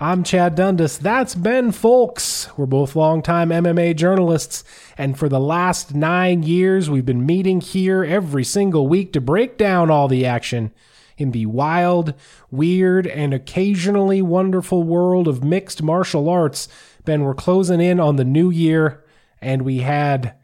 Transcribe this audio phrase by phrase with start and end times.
[0.00, 0.96] I'm Chad Dundas.
[0.96, 2.56] That's Ben Fowlkes.
[2.56, 4.62] We're both longtime MMA journalists,
[4.96, 9.58] and for the last nine years, we've been meeting here every single week to break
[9.58, 10.70] down all the action
[11.16, 12.14] in the wild,
[12.48, 16.68] weird, and occasionally wonderful world of mixed martial arts.
[17.04, 19.02] Ben, we're closing in on the new year,
[19.42, 20.36] and we had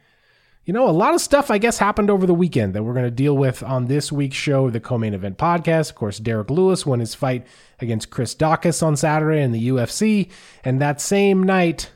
[0.65, 3.05] you know, a lot of stuff, I guess, happened over the weekend that we're going
[3.05, 5.91] to deal with on this week's show, the co main event podcast.
[5.91, 7.47] Of course, Derrick Lewis won his fight
[7.81, 10.31] against Chris Daukaus on Saturday in the UFC.
[10.65, 11.91] And that same night,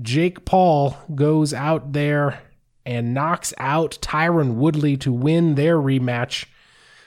[0.00, 2.40] Jake Paul goes out there
[2.86, 6.46] and knocks out Tyron Woodley to win their rematch.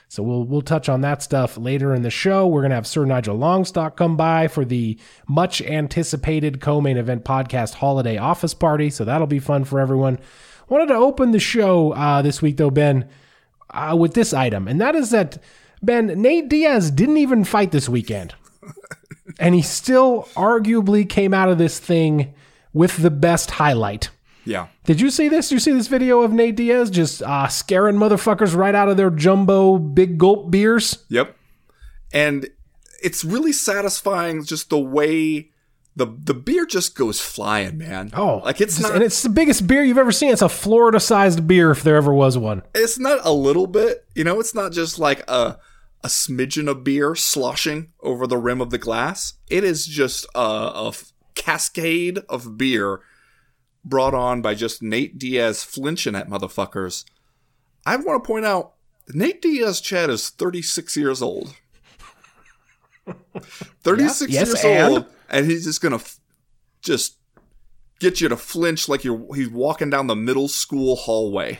[0.06, 2.46] So we'll we'll touch on that stuff later in the show.
[2.46, 7.74] We're gonna have Sir Nigel Longstock come by for the much anticipated co-main event podcast
[7.74, 8.90] holiday office party.
[8.90, 10.18] So that'll be fun for everyone.
[10.72, 13.06] Wanted to open the show uh, this week though, Ben,
[13.68, 15.36] uh, with this item, and that is that
[15.82, 18.34] Ben Nate Diaz didn't even fight this weekend,
[19.38, 22.32] and he still arguably came out of this thing
[22.72, 24.08] with the best highlight.
[24.46, 24.68] Yeah.
[24.84, 25.52] Did you see this?
[25.52, 29.10] You see this video of Nate Diaz just uh, scaring motherfuckers right out of their
[29.10, 31.04] jumbo big gulp beers?
[31.10, 31.36] Yep.
[32.14, 32.48] And
[33.04, 35.51] it's really satisfying just the way
[35.94, 38.10] the the beer just goes flying, man.
[38.14, 40.32] Oh, like it's not and it's the biggest beer you've ever seen.
[40.32, 42.62] It's a Florida-sized beer if there ever was one.
[42.74, 45.58] it's not a little bit, you know, it's not just like a
[46.04, 49.34] a smidgen of beer sloshing over the rim of the glass.
[49.48, 50.92] It is just a,
[51.34, 53.00] cascade of beer
[53.84, 57.04] brought on by just Nate Diaz flinching at motherfuckers.
[57.86, 58.74] I want to point out
[59.08, 61.56] Nate Diaz Chad is 36 years old.
[63.82, 64.92] 36 Yes, years and?
[64.92, 66.18] old and he's just going to f-
[66.82, 67.16] just
[68.00, 71.58] get you to flinch like you're he's walking down the middle school hallway.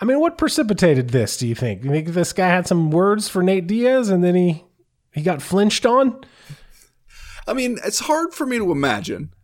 [0.00, 1.36] I mean, what precipitated this?
[1.36, 1.84] Do you think?
[1.84, 4.64] You think this guy had some words for Nate Diaz, and then he
[5.12, 6.20] he got flinched on?
[7.46, 9.34] I mean, it's hard for me to imagine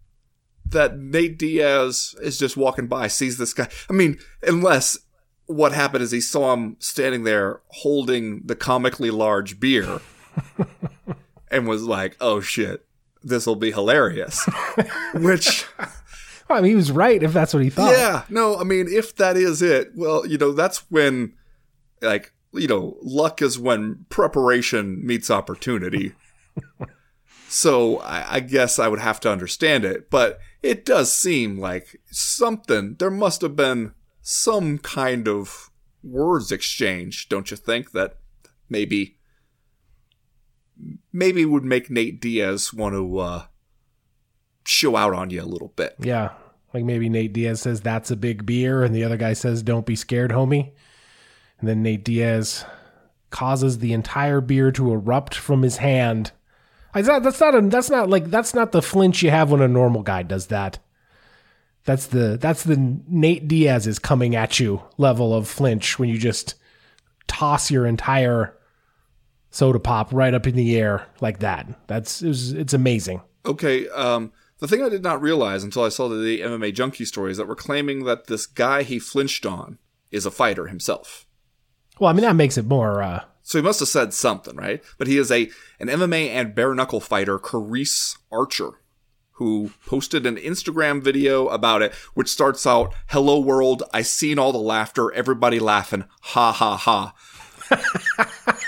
[0.68, 3.68] that Nate Diaz is just walking by, sees this guy.
[3.90, 4.98] I mean, unless
[5.46, 10.00] what happened is he saw him standing there holding the comically large beer
[11.50, 12.86] and was like, oh shit,
[13.22, 14.48] this will be hilarious.
[15.14, 15.64] Which,
[16.48, 17.92] Well, I mean, he was right if that's what he thought.
[17.92, 21.32] yeah, no, I mean, if that is it, well, you know, that's when,
[22.00, 26.12] like, you know, luck is when preparation meets opportunity.
[27.48, 32.00] so I, I guess I would have to understand it, but it does seem like
[32.10, 33.92] something, there must have been
[34.22, 35.70] some kind of
[36.02, 38.18] words exchange, don't you think, that
[38.68, 39.15] maybe,
[41.12, 43.44] maybe would make Nate Diaz want to, uh,
[44.66, 45.94] show out on you a little bit.
[45.98, 46.32] Yeah.
[46.74, 49.86] Like maybe Nate Diaz says that's a big beer, and the other guy says don't
[49.86, 50.72] be scared, homie.
[51.58, 52.64] And then Nate Diaz
[53.30, 56.32] causes the entire beer to erupt from his hand.
[56.94, 59.68] Not, that's not a, that's not like that's not the flinch you have when a
[59.68, 60.78] normal guy does that.
[61.84, 66.18] That's the that's the Nate Diaz is coming at you level of flinch when you
[66.18, 66.54] just
[67.26, 68.55] toss your entire
[69.56, 71.66] soda pop right up in the air like that.
[71.86, 73.22] That's it was, it's amazing.
[73.44, 77.38] Okay, um, the thing I did not realize until I saw the, MMA junkie stories
[77.38, 79.78] that were claiming that this guy he flinched on
[80.10, 81.26] is a fighter himself.
[81.98, 84.82] Well, I mean that makes it more uh So he must have said something, right?
[84.98, 85.50] But he is a
[85.80, 88.72] an MMA and bare knuckle fighter, Carice Archer,
[89.32, 94.52] who posted an Instagram video about it, which starts out, Hello world, I seen all
[94.52, 97.14] the laughter, everybody laughing, ha ha ha.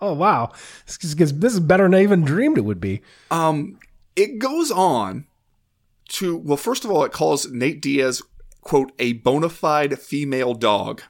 [0.00, 0.52] Oh wow,
[0.86, 3.02] this is, this is better than I even dreamed it would be.
[3.30, 3.78] Um,
[4.16, 5.26] it goes on
[6.10, 8.22] to, well, first of all, it calls Nate Diaz,
[8.62, 11.02] quote, a bona fide female dog.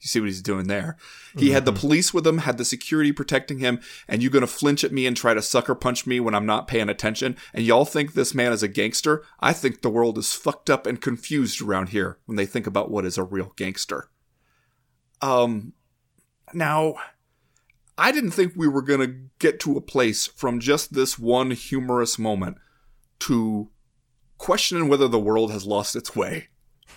[0.00, 0.96] You see what he's doing there.
[1.36, 4.84] He had the police with him, had the security protecting him, and you're gonna flinch
[4.84, 7.84] at me and try to sucker punch me when I'm not paying attention, and y'all
[7.84, 9.24] think this man is a gangster?
[9.40, 12.92] I think the world is fucked up and confused around here when they think about
[12.92, 14.08] what is a real gangster.
[15.20, 15.72] Um,
[16.54, 16.94] now,
[17.98, 22.18] I didn't think we were gonna get to a place from just this one humorous
[22.18, 22.56] moment
[23.20, 23.68] to
[24.38, 26.48] questioning whether the world has lost its way.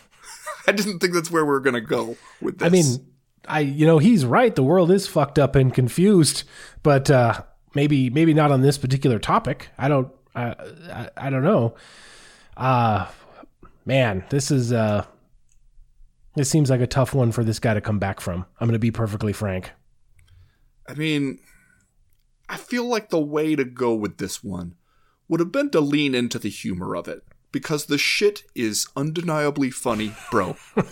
[0.68, 2.66] I didn't think that's where we were going to go with this.
[2.66, 3.06] I mean,
[3.48, 4.56] I you know he's right.
[4.56, 6.44] The world is fucked up and confused,
[6.84, 7.42] but uh,
[7.74, 9.70] maybe maybe not on this particular topic.
[9.78, 10.56] I don't I
[10.92, 11.76] I, I don't know.
[12.56, 13.08] Uh
[13.86, 15.06] man, this is uh
[16.36, 18.46] this seems like a tough one for this guy to come back from.
[18.60, 19.72] I'm going to be perfectly frank.
[20.92, 21.40] I mean,
[22.50, 24.76] I feel like the way to go with this one
[25.28, 29.72] would have been to lean into the humor of it because the shit is undeniably
[29.72, 30.58] funny, bro.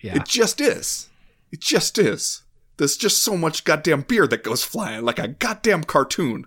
[0.00, 0.16] Yeah.
[0.16, 1.08] It just is.
[1.50, 2.42] It just is.
[2.76, 6.46] There's just so much goddamn beer that goes flying like a goddamn cartoon.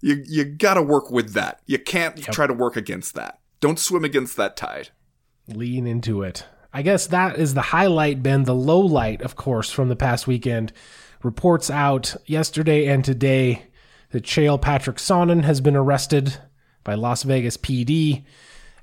[0.00, 1.60] You you gotta work with that.
[1.66, 3.40] You can't try to work against that.
[3.60, 4.90] Don't swim against that tide.
[5.48, 6.46] lean into it.
[6.72, 8.44] I guess that is the highlight, Ben.
[8.44, 10.72] The low light, of course, from the past weekend.
[11.22, 13.64] Reports out yesterday and today
[14.10, 16.36] that Chael Patrick Sonnen has been arrested
[16.84, 18.24] by Las Vegas PD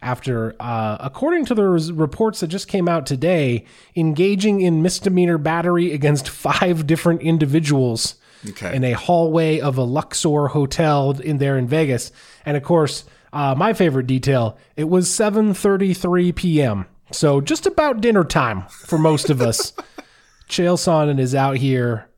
[0.02, 3.66] after, uh, according to the reports that just came out today,
[3.96, 8.16] engaging in misdemeanor battery against five different individuals
[8.50, 8.76] Okay.
[8.76, 12.12] in a hallway of a Luxor hotel in there in Vegas.
[12.46, 16.86] And of course, uh, my favorite detail, it was 7:33 p.m.
[17.16, 19.72] So just about dinner time for most of us.
[20.50, 22.10] Chael Sonnen is out here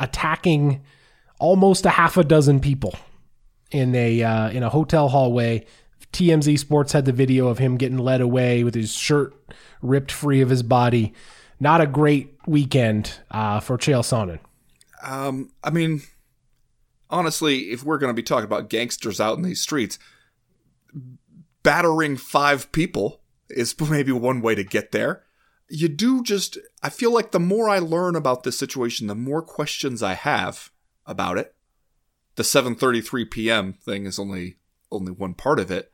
[0.00, 0.82] attacking
[1.38, 2.94] almost a half a dozen people
[3.70, 5.64] in a uh, in a hotel hallway.
[6.12, 9.34] TMZ Sports had the video of him getting led away with his shirt
[9.82, 11.12] ripped free of his body.
[11.60, 14.38] Not a great weekend uh, for Chael Sonnen.
[15.02, 16.02] Um, I mean,
[17.10, 19.98] honestly, if we're going to be talking about gangsters out in these streets,
[21.62, 25.24] battering five people is maybe one way to get there.
[25.68, 29.42] You do just, I feel like the more I learn about this situation, the more
[29.42, 30.70] questions I have
[31.06, 31.54] about it.
[32.36, 33.72] The 7:33 p.m.
[33.72, 34.58] thing is only
[34.92, 35.90] only one part of it.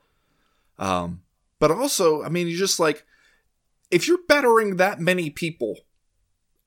[0.77, 1.23] Um,
[1.61, 3.07] but also, I mean, you just like
[3.93, 5.81] if you're battering that many people,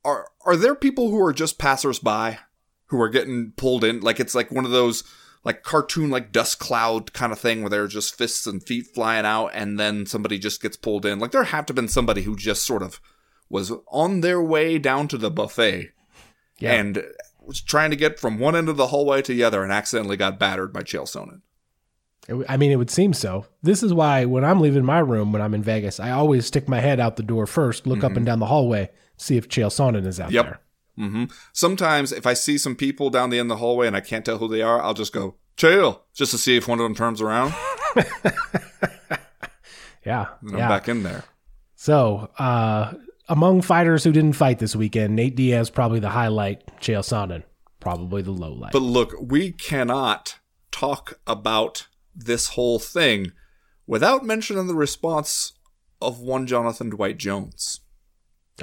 [0.06, 2.38] are are there people who are just passersby
[2.86, 4.00] who are getting pulled in?
[4.00, 5.04] Like it's like one of those
[5.46, 8.88] like cartoon like dust cloud kind of thing where there are just fists and feet
[8.88, 11.20] flying out and then somebody just gets pulled in.
[11.20, 13.00] Like there have to have been somebody who just sort of
[13.48, 15.92] was on their way down to the buffet
[16.58, 16.74] Yeah.
[16.74, 17.04] and
[17.40, 20.18] was trying to get from one end of the hallway to the other and accidentally
[20.18, 21.42] got battered by Chael Sonnen.
[22.50, 23.46] I mean, it would seem so.
[23.62, 26.68] This is why when I'm leaving my room when I'm in Vegas, I always stick
[26.68, 28.26] my head out the door first, look up and mm-hmm.
[28.26, 30.46] down the hallway, see if Chael Sonnen is out Yep.
[30.46, 30.60] there.
[30.96, 34.02] Hmm Sometimes if I see some people down the end of the hallway and I
[34.02, 36.84] can't tell who they are, I'll just go, chill, just to see if one of
[36.84, 37.54] them turns around
[40.06, 40.28] Yeah.
[40.42, 40.68] and I'm yeah.
[40.68, 41.24] back in there.
[41.76, 42.94] So, uh,
[43.28, 47.44] among fighters who didn't fight this weekend, Nate Diaz probably the highlight, Chael Sonnen
[47.80, 48.72] probably the low light.
[48.72, 50.40] But look, we cannot
[50.72, 53.32] talk about this whole thing
[53.86, 55.54] without mentioning the response
[56.02, 57.82] of one Jonathan Dwight Jones.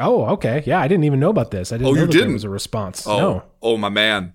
[0.01, 0.63] Oh, okay.
[0.67, 1.73] Yeah, I didn't even know about this.
[1.73, 2.33] I didn't Oh, know you that didn't?
[2.35, 3.07] was a response.
[3.07, 3.43] Oh, No.
[3.63, 4.35] oh, my man,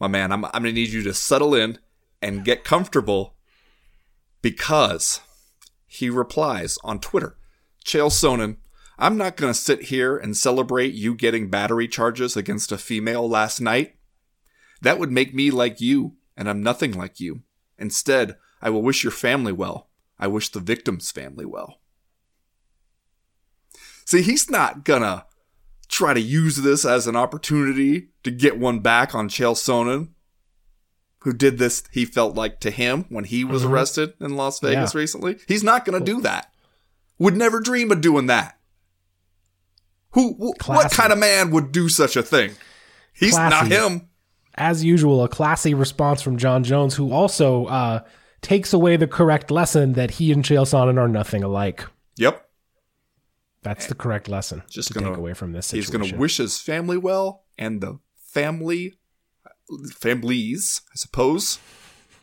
[0.00, 1.78] my man, I'm I'm gonna need you to settle in
[2.22, 3.36] and get comfortable
[4.42, 5.20] because
[5.86, 7.36] he replies on Twitter,
[7.84, 8.56] Chael Sonnen.
[8.98, 13.60] I'm not gonna sit here and celebrate you getting battery charges against a female last
[13.60, 13.94] night.
[14.82, 17.42] That would make me like you, and I'm nothing like you.
[17.78, 19.88] Instead, I will wish your family well.
[20.18, 21.80] I wish the victim's family well.
[24.08, 25.26] See, he's not gonna
[25.86, 30.08] try to use this as an opportunity to get one back on Chael Sonnen,
[31.24, 34.94] who did this, he felt like, to him when he was arrested in Las Vegas
[34.94, 34.98] Yeah.
[34.98, 35.36] recently.
[35.46, 36.50] He's not to do that.
[37.18, 38.58] Would never dream of doing that.
[40.12, 42.52] Who, wh- what kind of man would do such a thing?
[43.12, 44.08] He's not him.
[44.54, 48.00] As usual, a classy response from Jon Jones, who also uh,
[48.40, 51.84] takes away the correct lesson that he and Chael Sonnen are nothing alike.
[52.16, 52.47] Yep.
[53.62, 55.82] That's the correct lesson Just to gonna- take away from this situation.
[55.84, 57.98] He's going to wish his family well and the
[58.32, 58.98] family,
[59.92, 61.58] families, I suppose,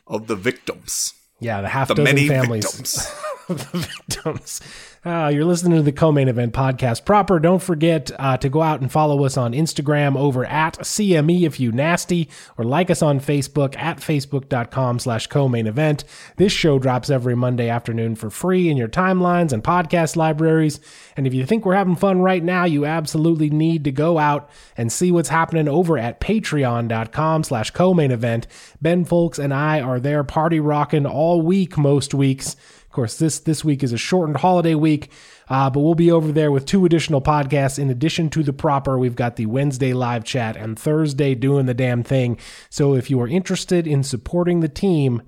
[0.06, 1.12] of the victims.
[1.40, 2.64] Yeah, the half The dozen many families.
[2.64, 3.08] victims.
[3.48, 3.54] the
[4.08, 4.60] victims.
[5.04, 7.38] Uh, you're listening to the co-main event podcast proper.
[7.38, 11.60] Don't forget uh, to go out and follow us on Instagram over at CME if
[11.60, 16.02] you nasty, or like us on Facebook at facebook.com slash co-main event.
[16.38, 20.80] This show drops every Monday afternoon for free in your timelines and podcast libraries.
[21.16, 24.50] And if you think we're having fun right now, you absolutely need to go out
[24.76, 28.48] and see what's happening over at patreon.com slash co-main event.
[28.82, 32.56] Ben Fowlkes and I are there party rocking all week most weeks.
[32.96, 35.10] Course, this this week is a shortened holiday week,
[35.50, 38.98] uh, but we'll be over there with two additional podcasts in addition to the proper.
[38.98, 42.38] We've got the Wednesday live chat and Thursday doing the damn thing.
[42.70, 45.20] So if you are interested in supporting the team,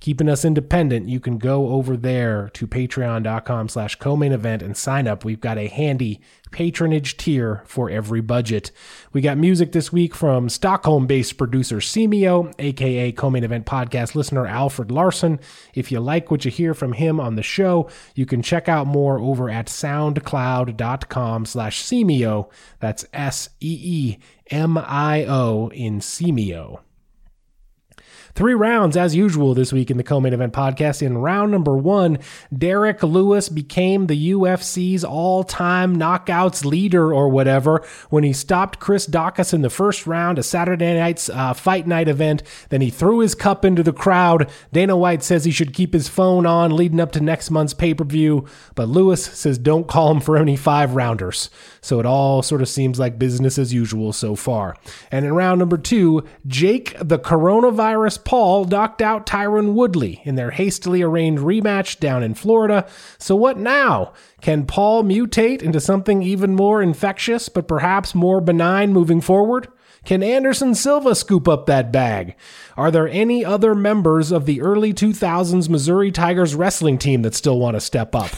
[0.00, 5.08] keeping us independent, you can go over there to patreon.com slash co-main event and sign
[5.08, 5.24] up.
[5.24, 8.70] We've got a handy patronage tier for every budget.
[9.12, 14.90] We got music this week from Stockholm-based producer Seemio, aka co-main event podcast listener Alfred
[14.90, 15.40] Larson.
[15.74, 18.86] If you like what you hear from him on the show, you can check out
[18.86, 22.50] more over at soundcloud.com slash Seemio.
[22.80, 24.20] That's S-E-E-M-I-O
[25.70, 26.80] in Seemio.
[28.36, 31.00] Three rounds as usual this week in the co-main event podcast.
[31.00, 32.18] In round number one,
[32.54, 39.54] Derrick Lewis became the UFC's all-time knockouts leader or whatever when he stopped Chris Daukaus
[39.54, 42.42] in the first round, a Saturday night's uh, fight night event.
[42.68, 44.50] Then he threw his cup into the crowd.
[44.70, 48.44] Dana White says he should keep his phone on leading up to next month's pay-per-view,
[48.74, 51.48] but Lewis says don't call him for any five rounders.
[51.80, 54.76] So it all sort of seems like business as usual so far.
[55.10, 60.50] And in round number two, Jake the coronavirus Paul knocked out Tyron Woodley in their
[60.50, 62.84] hastily arranged rematch down in Florida.
[63.18, 64.12] So what now?
[64.40, 69.68] Can Paul mutate into something even more infectious, but perhaps more benign moving forward?
[70.04, 72.34] Can Anderson Silva scoop up that bag?
[72.76, 77.60] Are there any other members of the early 2000s Missouri Tigers wrestling team that still
[77.60, 78.30] want to step up?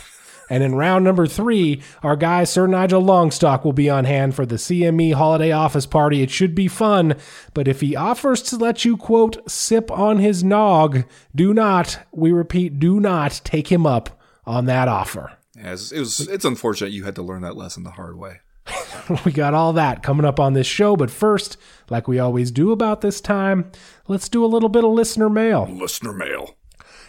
[0.51, 4.47] And in round number three, our guy Sir Nigel Longstock will be on hand for
[4.47, 6.23] the CME holiday office party.
[6.23, 7.17] It should be fun,
[7.55, 12.33] but if he offers to let you, quote, sip on his nog, do not, we
[12.33, 15.33] repeat, do not take him up on that offer.
[15.61, 18.41] As it was, it's unfortunate you had to learn that lesson the hard way.
[19.25, 21.57] we got all that coming up on this show, but first,
[21.91, 23.71] like we always do about this time,
[24.07, 25.67] let's do a little bit of listener mail.
[25.71, 26.55] Listener mail.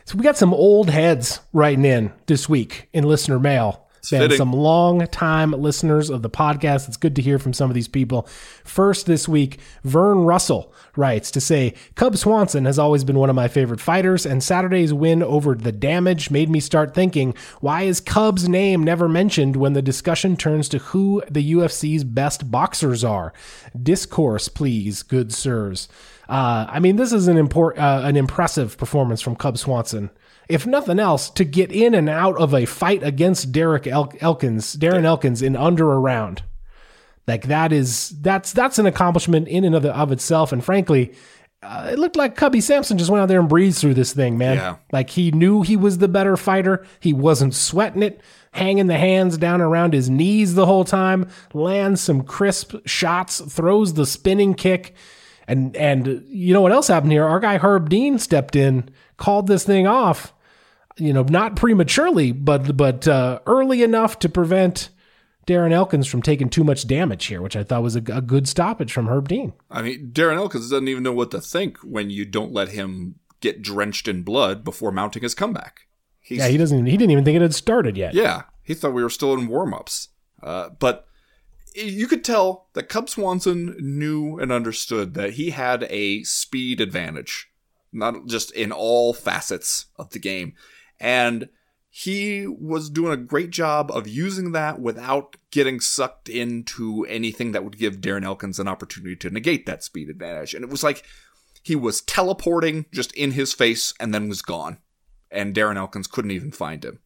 [0.09, 3.85] So we got some old heads writing in this week in listener mail.
[4.09, 6.87] Been some long time listeners of the podcast.
[6.87, 8.27] It's good to hear from some of these people.
[8.63, 13.35] First this week, Vern Russell writes to say, Cub Swanson has always been one of
[13.35, 18.01] my favorite fighters, and Saturday's win over the damage made me start thinking, why is
[18.01, 23.31] Cub's name never mentioned when the discussion turns to who the UFC's best boxers are?
[23.79, 25.87] Discourse, please, good sirs.
[26.29, 30.11] Uh, I mean, this is an import, uh, an impressive performance from Cub Swanson.
[30.47, 34.75] If nothing else, to get in and out of a fight against Derek El- Elkins,
[34.75, 36.43] Darren Elkins in under a round,
[37.27, 40.51] like that is that's that's an accomplishment in and of, the, of itself.
[40.51, 41.13] And frankly,
[41.61, 44.37] uh, it looked like Cubby Swanson just went out there and breezed through this thing,
[44.37, 44.57] man.
[44.57, 44.75] Yeah.
[44.91, 46.85] Like he knew he was the better fighter.
[46.99, 48.21] He wasn't sweating it,
[48.51, 53.95] hanging the hands down around his knees the whole time, lands some crisp shots, throws
[53.95, 54.95] the spinning kick.
[55.49, 57.25] And and you know what else happened here?
[57.25, 58.87] Our guy Herb Dean stepped in,
[59.17, 60.31] called this thing off.
[60.97, 64.89] You know, not prematurely, but but uh, early enough to prevent
[65.47, 68.47] Darren Elkins from taking too much damage here, which I thought was a, a good
[68.47, 69.53] stoppage from Herb Dean.
[69.71, 73.15] I mean, Darren Elkins doesn't even know what to think when you don't let him
[73.41, 75.87] get drenched in blood before mounting his comeback.
[76.19, 76.85] He's, Yeah, he doesn't.
[76.85, 78.13] He didn't even think it had started yet.
[78.13, 80.09] Yeah, he thought we were still in warm ups.
[80.43, 81.07] Uh, but
[81.79, 87.51] you could tell that Cub Swanson knew and understood that he had a speed advantage,
[87.91, 90.53] not just in all facets of the game.
[90.99, 91.49] And
[91.89, 97.63] he was doing a great job of using that without getting sucked into anything that
[97.63, 100.53] would give Darren Elkins an opportunity to negate that speed advantage.
[100.53, 101.03] And it was like
[101.63, 104.77] he was teleporting just in his face and then was gone
[105.31, 106.99] and Darren Elkins couldn't even find him.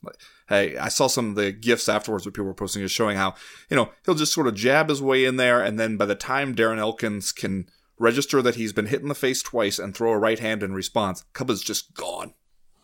[0.53, 3.33] Hey, I saw some of the gifs afterwards where people were posting just showing how,
[3.69, 6.15] you know, he'll just sort of jab his way in there, and then by the
[6.15, 7.67] time Darren Elkins can
[7.97, 10.73] register that he's been hit in the face twice and throw a right hand in
[10.73, 12.33] response, Cubba's just gone.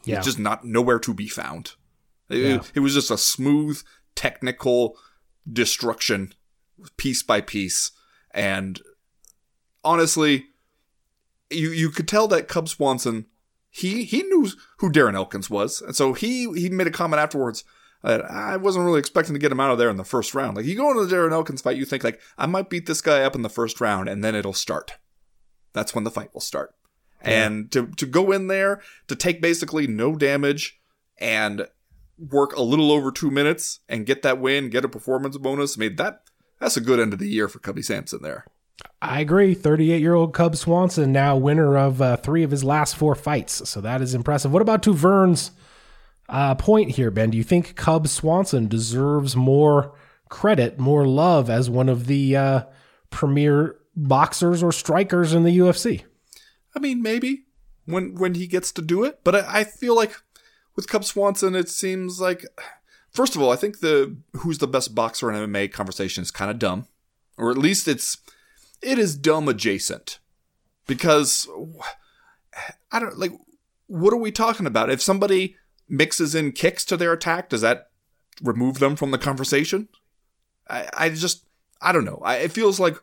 [0.03, 0.15] Yeah.
[0.17, 1.73] He's just not nowhere to be found.
[2.29, 2.61] It, Yeah.
[2.73, 3.81] it was just a smooth,
[4.15, 4.97] technical
[5.51, 6.33] destruction,
[6.97, 7.91] piece by piece,
[8.31, 8.81] and
[9.83, 10.45] honestly,
[11.49, 13.25] you you could tell that Cub Swanson
[13.69, 14.49] he he knew
[14.79, 17.63] who Darren Elkins was, and so he he made a comment afterwards
[18.03, 20.55] that I wasn't really expecting to get him out of there in the first round.
[20.55, 23.01] Like you go into the Darren Elkins fight, you think like I might beat this
[23.01, 24.97] guy up in the first round, and then it'll start.
[25.73, 26.73] That's when the fight will start.
[27.21, 30.79] And to, to go in there, to take basically no damage
[31.17, 31.67] and
[32.17, 35.77] work a little over two minutes and get that win, get a performance bonus.
[35.77, 36.21] I mean, that
[36.59, 38.45] that's a good end of the year for Cubby Swanson there.
[39.01, 39.53] I agree.
[39.53, 43.69] 38 year old Cub Swanson, now winner of uh, three of his last four fights.
[43.69, 44.51] So that is impressive.
[44.51, 45.51] What about Vern's
[46.27, 47.29] uh, point here, Ben?
[47.29, 49.95] Do you think Cub Swanson deserves more
[50.29, 52.62] credit, more love as one of the uh,
[53.09, 56.03] premier boxers or strikers in the UFC?
[56.75, 57.45] I mean, maybe
[57.86, 60.15] when when he gets to do it, but I, I feel like
[60.75, 62.45] with Cub Swanson, it seems like
[63.12, 66.51] first of all, I think the who's the best boxer in MMA conversation is kind
[66.51, 66.88] of dumb,
[67.38, 68.17] or at least it's
[68.81, 70.19] it is dumb adjacent
[70.88, 71.48] because
[72.91, 73.31] I don't like
[73.88, 74.89] what are we talking about?
[74.89, 75.55] If somebody
[75.88, 77.89] mixes in kicks to their attack, does that
[78.41, 79.88] remove them from the conversation?
[80.69, 81.45] I, I just
[81.81, 82.21] I don't know.
[82.24, 82.98] I, it feels like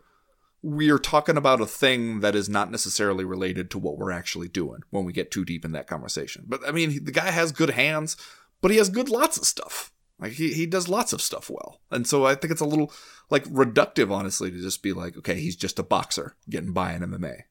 [0.63, 4.81] we're talking about a thing that is not necessarily related to what we're actually doing
[4.91, 6.45] when we get too deep in that conversation.
[6.47, 8.17] But I mean, the guy has good hands,
[8.61, 9.93] but he has good lots of stuff.
[10.19, 11.81] Like he, he does lots of stuff well.
[11.91, 12.93] And so I think it's a little
[13.31, 17.03] like reductive, honestly, to just be like, okay, he's just a boxer getting by in
[17.03, 17.43] MMA.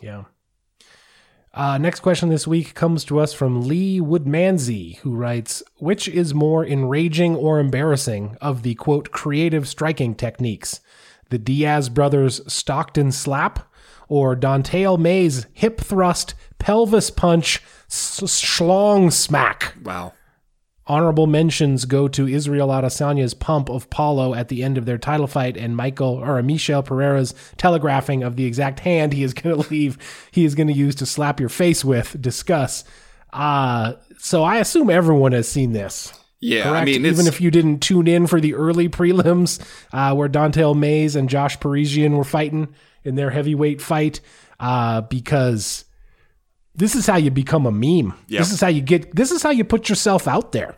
[0.00, 0.24] Yeah.
[1.54, 6.32] Uh, next question this week comes to us from Lee Woodmansey, who writes, Which is
[6.32, 10.80] more enraging or embarrassing of the quote creative striking techniques?
[11.32, 13.72] the Diaz brothers Stockton slap,
[14.06, 19.74] or Don'Tale Mayes' hip thrust, pelvis punch, schlong smack.
[19.82, 20.12] Wow.
[20.86, 25.28] Honorable mentions go to Israel Adesanya's pump of Paulo at the end of their title
[25.28, 29.70] fight and Michael or Michel Pereira's telegraphing of the exact hand he is going to
[29.70, 29.96] leave,
[30.32, 32.20] he is going to use to slap your face with.
[32.20, 32.84] Discuss.
[33.32, 36.12] Uh, so I assume everyone has seen this.
[36.40, 36.82] Yeah, correct?
[36.82, 40.74] I mean, even if you didn't tune in for the early prelims, uh, where Don'Tale
[40.74, 42.74] Mayes and Josh Parisian were fighting
[43.04, 44.20] in their heavyweight fight,
[44.58, 45.84] uh, because
[46.74, 48.14] this is how you become a meme.
[48.28, 48.38] Yep.
[48.38, 49.14] This is how you get.
[49.14, 50.76] This is how you put yourself out there.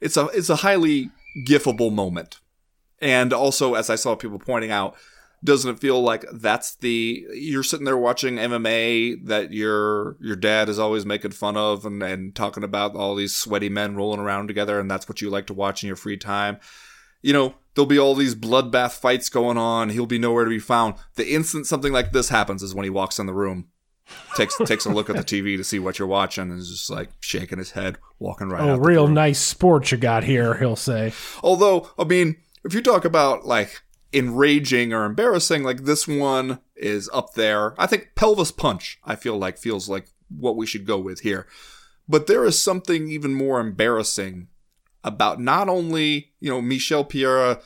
[0.00, 1.10] it's a it's a highly
[1.46, 2.40] gifable moment,
[3.00, 4.96] and also as I saw people pointing out,
[5.44, 10.68] doesn't it feel like that's the you're sitting there watching MMA that your your dad
[10.70, 14.48] is always making fun of and, and talking about all these sweaty men rolling around
[14.48, 16.58] together and that's what you like to watch in your free time.
[17.20, 20.58] You know, there'll be all these bloodbath fights going on, he'll be nowhere to be
[20.58, 20.94] found.
[21.16, 23.68] The instant something like this happens is when he walks in the room.
[24.36, 26.90] Takes takes a look at the TV to see what you're watching and is just
[26.90, 31.12] like shaking his head, walking right Oh, real nice sport you got here, he'll say.
[31.42, 37.08] Although, I mean, if you talk about like enraging or embarrassing, like this one is
[37.12, 37.74] up there.
[37.80, 41.46] I think pelvis punch, I feel like feels like what we should go with here.
[42.08, 44.48] But there is something even more embarrassing
[45.02, 47.60] about not only, you know, Michel Pereira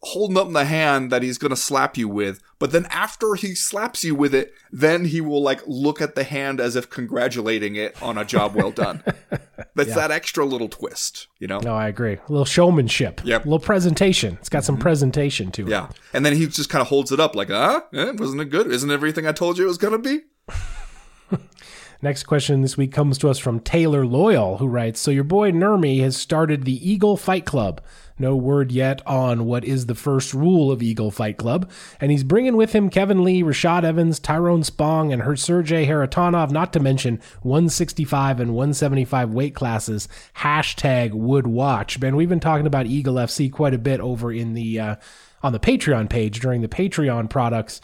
[0.00, 3.54] holding up the hand that he's going to slap you with, but then after he
[3.54, 7.76] slaps you with it, then he will like look at the hand as if congratulating
[7.76, 9.02] it on a job well done.
[9.74, 11.60] That's that extra little twist, you know?
[11.60, 12.14] No, I agree.
[12.14, 13.20] A little showmanship.
[13.24, 13.44] Yep.
[13.44, 14.36] A little presentation.
[14.40, 15.70] It's got some presentation to it.
[15.70, 15.88] Yeah.
[16.12, 17.82] And then he just kind of holds it up like, huh?
[17.92, 18.70] Eh, wasn't it good?
[18.70, 20.24] Isn't everything I told you it was going to be?
[22.00, 25.50] Next question this week comes to us from Taylor Loyal, who writes So, your boy
[25.50, 27.80] Nermi has started the Eagle Fight Club.
[28.20, 31.68] No word yet on what is the first rule of Eagle Fight Club.
[32.00, 36.52] And he's bringing with him Kevin Lee, Rashad Evans, Tyrone Spong, and her Sergey Kharitonov,
[36.52, 40.08] not to mention 165 and 175 weight classes.
[40.36, 41.98] Hashtag would watch.
[41.98, 44.96] Ben, we've been talking about Eagle FC quite a bit over in the, uh,
[45.42, 47.80] on the Patreon page during the Patreon products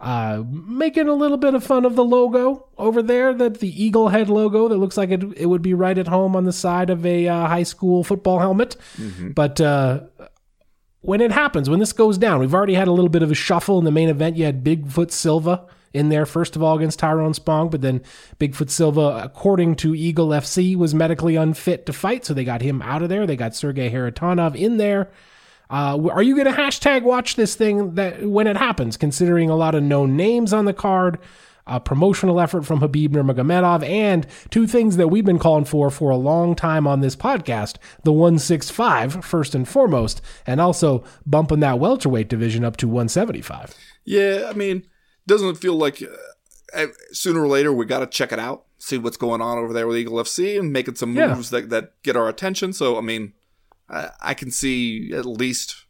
[0.00, 4.08] uh, making a little bit of fun of the logo over there, that the eagle
[4.08, 6.90] head logo that looks like it, it would be right at home on the side
[6.90, 8.76] of a uh, high school football helmet.
[9.32, 10.02] But uh,
[11.00, 13.34] when it happens, when this goes down, we've already had a little bit of a
[13.34, 14.36] shuffle in the main event.
[14.36, 18.02] You had Bigfoot Silva in there first of all against Tyrone Spong, but then
[18.38, 22.82] Bigfoot Silva, according to Eagle FC, was medically unfit to fight, so they got him
[22.82, 23.26] out of there.
[23.26, 25.10] They got Sergey Kharitonov in there.
[25.70, 29.56] Uh, are you going to hashtag watch this thing that when it happens, considering a
[29.56, 31.18] lot of known names on the card,
[31.66, 36.08] a promotional effort from Khabib Nurmagomedov, and two things that we've been calling for for
[36.10, 41.78] a long time on this podcast: the 165 first and foremost, and also bumping that
[41.78, 43.74] welterweight division up to 175.
[44.06, 44.84] Yeah, I mean,
[45.26, 46.02] doesn't it feel like
[46.74, 49.74] uh, sooner or later we got to check it out, see what's going on over
[49.74, 51.34] there with Eagle FC, and making some Yeah.
[51.34, 52.72] moves that that get our attention.
[52.72, 53.34] So, I mean,
[53.88, 55.86] I, I can see at least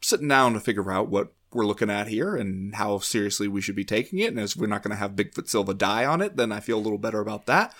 [0.00, 3.76] sitting down to figure out what we're looking at here and how seriously we should
[3.76, 4.28] be taking it.
[4.28, 6.78] And as we're not going to have Bigfoot Silva die on it, then I feel
[6.78, 7.74] a little better about that.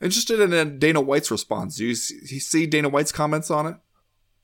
[0.00, 1.76] Interested in uh, Dana White's response.
[1.76, 3.76] Do you see, you see Dana White's comments on it?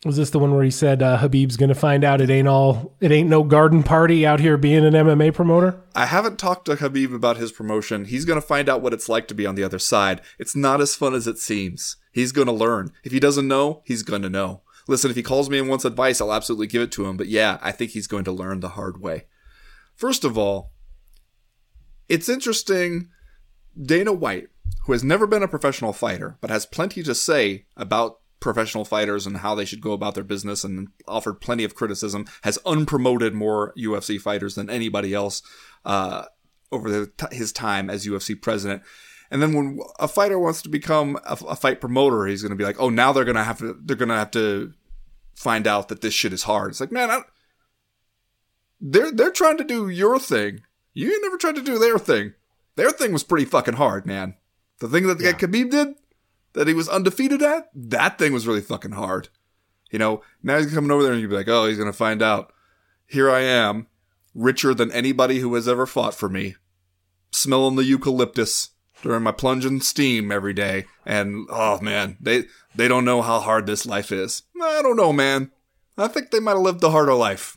[0.04, 2.46] Was this the one where he said uh, Khabib's going to find out it ain't
[2.46, 5.80] all it ain't no garden party out here being an MMA promoter?
[5.96, 8.04] I haven't talked to Khabib about his promotion.
[8.04, 10.20] He's going to find out what it's like to be on the other side.
[10.38, 11.96] It's not as fun as it seems.
[12.18, 12.90] He's going to learn.
[13.04, 14.62] If he doesn't know, he's going to know.
[14.88, 17.16] Listen, if he calls me and wants advice, I'll absolutely give it to him.
[17.16, 19.26] But yeah, I think he's going to learn the hard way.
[19.94, 20.72] First of all,
[22.08, 23.10] it's interesting.
[23.80, 24.48] Dana White,
[24.86, 29.24] who has never been a professional fighter, but has plenty to say about professional fighters
[29.24, 33.32] and how they should go about their business and offered plenty of criticism, has unpromoted
[33.32, 35.40] more UFC fighters than anybody else
[35.84, 36.24] uh,
[36.72, 38.82] over the, his time as UFC president.
[39.30, 42.56] And then when a fighter wants to become a, a fight promoter, he's going to
[42.56, 44.72] be like, "Oh, now they're going to have to they're going to have to
[45.34, 47.20] find out that this shit is hard." It's like, man, I,
[48.80, 50.60] they're they're trying to do your thing.
[50.94, 52.34] You never tried to do their thing.
[52.76, 54.34] Their thing was pretty fucking hard, man.
[54.80, 55.32] The thing that the yeah.
[55.32, 55.88] guy Khabib did,
[56.54, 59.28] that he was undefeated at, that thing was really fucking hard.
[59.90, 62.22] You know, now he's coming over there and you'd be like, oh, he's gonna find
[62.22, 62.52] out.
[63.06, 63.86] Here I am,
[64.34, 66.56] richer than anybody who has ever fought for me,
[67.30, 68.70] smelling the eucalyptus
[69.02, 70.86] during my plunging steam every day.
[71.06, 74.42] And oh man, they they don't know how hard this life is.
[74.60, 75.50] I don't know, man.
[75.96, 77.56] I think they might have lived a harder life.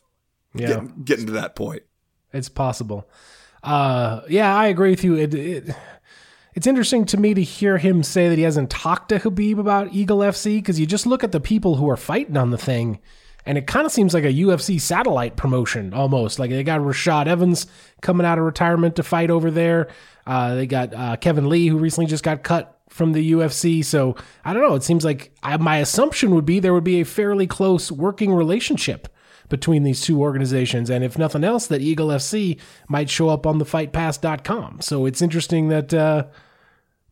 [0.53, 1.83] Yeah, getting, getting to that point.
[2.33, 3.09] It's possible.
[3.63, 5.15] Uh, yeah, I agree with you.
[5.15, 5.75] It, it,
[6.53, 9.93] it's interesting to me to hear him say that he hasn't talked to Khabib about
[9.93, 12.99] Eagle FC because you just look at the people who are fighting on the thing,
[13.45, 16.39] and it kind of seems like a UFC satellite promotion almost.
[16.39, 17.67] Like they got Rashad Evans
[18.01, 19.87] coming out of retirement to fight over there.
[20.31, 23.83] Uh, they got uh, Kevin Lee, who recently just got cut from the UFC.
[23.83, 24.15] So
[24.45, 24.75] I don't know.
[24.75, 28.33] It seems like I, my assumption would be there would be a fairly close working
[28.33, 29.09] relationship
[29.49, 30.89] between these two organizations.
[30.89, 34.79] And if nothing else, that Eagle FC might show up on the fightpass.com.
[34.79, 36.27] So it's interesting that, uh,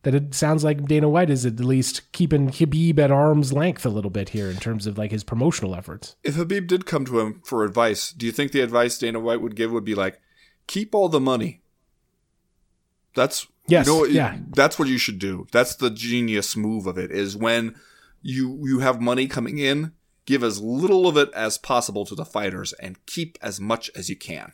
[0.04, 3.90] that it sounds like Dana White is at least keeping Khabib at arm's length a
[3.90, 6.16] little bit here in terms of like his promotional efforts.
[6.24, 9.42] If Khabib did come to him for advice, do you think the advice Dana White
[9.42, 10.22] would give would be like,
[10.66, 11.60] keep all the money?
[13.14, 14.38] That's yes, you know, yeah.
[14.54, 15.46] That's what you should do.
[15.52, 17.10] That's the genius move of it.
[17.10, 17.74] Is when
[18.22, 19.92] you you have money coming in,
[20.26, 24.08] give as little of it as possible to the fighters and keep as much as
[24.08, 24.52] you can.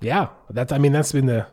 [0.00, 1.46] Yeah, that's I mean that's been the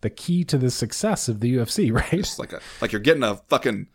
[0.00, 2.12] the key to the success of the UFC, right?
[2.12, 3.88] It's like a like you're getting a fucking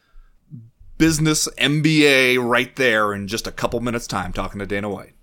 [0.97, 5.13] business MBA right there in just a couple minutes time talking to Dana White.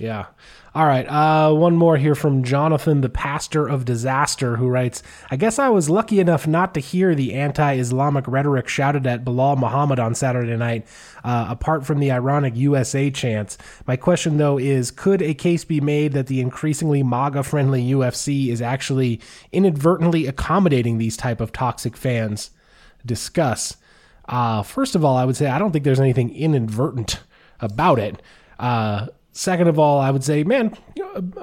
[0.00, 0.26] Yeah.
[0.74, 1.06] All right.
[1.06, 5.70] Uh, one more here from Jonathan, the pastor of disaster, who writes I guess I
[5.70, 10.14] was lucky enough not to hear the anti Islamic rhetoric shouted at Belal Muhammad on
[10.14, 10.86] Saturday night,
[11.24, 13.56] uh, apart from the ironic USA chants.
[13.86, 18.48] My question, though, is could a case be made that the increasingly MAGA friendly UFC
[18.48, 19.18] is actually
[19.52, 22.50] inadvertently accommodating these type of toxic fans?
[23.06, 23.78] Discuss.
[24.28, 27.20] Uh, first of all, I would say I don't think there's anything inadvertent
[27.60, 28.20] about it.
[28.58, 29.06] Uh,
[29.36, 30.74] Second of all, I would say, man,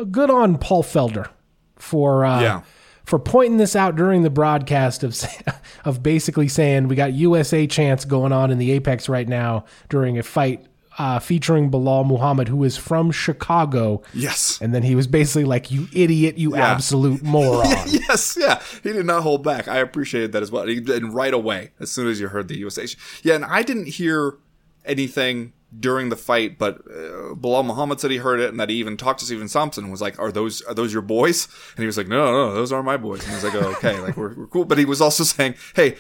[0.10, 1.30] good on Paul Felder
[1.76, 2.62] for uh, yeah.
[3.04, 5.16] for pointing this out during the broadcast of
[5.86, 10.18] of basically saying we got USA chants going on in the Apex right now during
[10.18, 10.66] a fight
[10.98, 14.02] uh, featuring Belal Muhammad, who is from Chicago.
[14.12, 14.60] Yes.
[14.60, 16.40] And then he was basically like, "You idiot!
[16.40, 16.72] You yeah.
[16.72, 18.60] absolute moron!" yes, yeah.
[18.82, 19.68] He did not hold back.
[19.68, 20.68] I appreciated that as well.
[20.68, 22.88] And right away, as soon as you heard the USA,
[23.22, 24.40] yeah, and I didn't hear
[24.84, 28.76] anything during the fight, but uh, Belal Muhammad said he heard it and that he
[28.76, 31.86] even talked to Stephen Thompson was like, "Are those are those your boys?" And he
[31.86, 34.18] was like, "No, no, those are my boys." And he was like, oh, "Okay, like
[34.18, 35.96] we're, we're cool." But he was also saying, "Hey."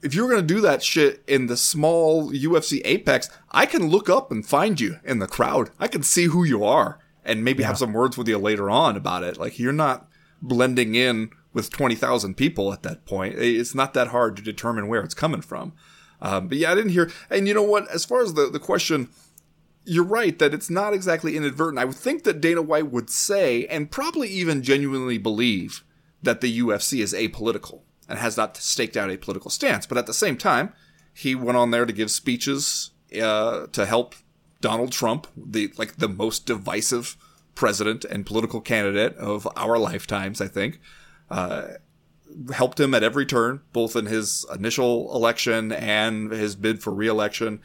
[0.00, 4.30] If you're gonna do that shit in the small UFC Apex, I can look up
[4.30, 5.70] and find you in the crowd.
[5.80, 7.66] I can see who you are and maybe yeah.
[7.66, 9.38] have some words with you later on about it.
[9.38, 10.08] Like you're not
[10.40, 13.34] blending in with 20,000 people at that point.
[13.36, 15.72] It's not that hard to determine where it's coming from.
[16.20, 17.10] Um, but yeah, I didn't hear.
[17.30, 17.88] And you know what?
[17.88, 19.08] As far as the, the question,
[19.84, 21.78] you're right that it's not exactly inadvertent.
[21.78, 25.84] I would think that Dana White would say, and probably even genuinely believe,
[26.22, 29.86] that the UFC is apolitical and has not staked out a political stance.
[29.86, 30.72] But at the same time,
[31.14, 34.14] he went on there to give speeches uh, to help
[34.60, 37.16] Donald Trump, the like the most divisive
[37.54, 40.80] president and political candidate of our lifetimes, I think.
[41.30, 41.68] Uh,
[42.52, 47.60] helped him at every turn, both in his initial election and his bid for reelection,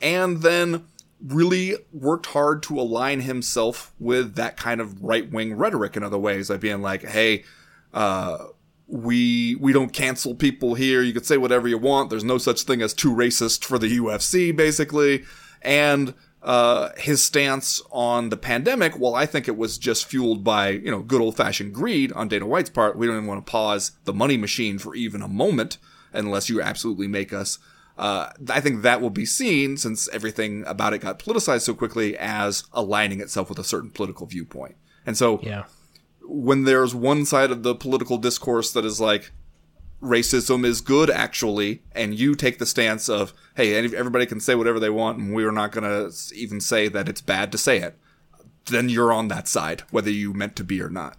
[0.00, 0.86] and then
[1.24, 6.18] really worked hard to align himself with that kind of right wing rhetoric in other
[6.18, 7.44] ways, like being like, hey,
[7.94, 8.46] uh,
[8.88, 11.02] we we don't cancel people here.
[11.02, 12.10] You could say whatever you want.
[12.10, 15.24] There's no such thing as too racist for the UFC, basically.
[15.62, 16.14] And
[16.46, 20.90] uh, his stance on the pandemic, well, I think it was just fueled by, you
[20.90, 22.96] know, good old fashioned greed on Dana White's part.
[22.96, 25.76] We don't even want to pause the money machine for even a moment
[26.12, 27.58] unless you absolutely make us
[27.98, 32.16] uh, I think that will be seen since everything about it got politicized so quickly
[32.18, 34.76] as aligning itself with a certain political viewpoint.
[35.06, 35.64] And so Yeah.
[36.22, 39.32] when there's one side of the political discourse that is like
[40.02, 44.78] racism is good actually and you take the stance of hey everybody can say whatever
[44.78, 47.98] they want and we're not going to even say that it's bad to say it.
[48.66, 51.16] Then you're on that side whether you meant to be or not.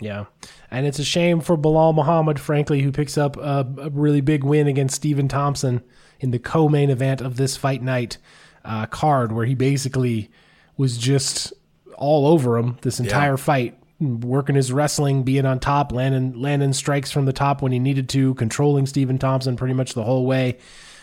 [0.00, 0.26] Yeah.
[0.70, 4.42] And it's a shame for Belal Muhammad, frankly, who picks up a, a really big
[4.42, 5.82] win against Stephen Thompson
[6.18, 8.18] in the co main event of this fight night
[8.64, 10.30] uh, card, where he basically
[10.76, 11.52] was just
[11.96, 17.10] all over him this entire fight, working his wrestling, being on top, landing, landing strikes
[17.10, 20.58] from the top when he needed to, controlling Stephen Thompson pretty much the whole way.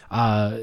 [0.10, 0.58] Uh,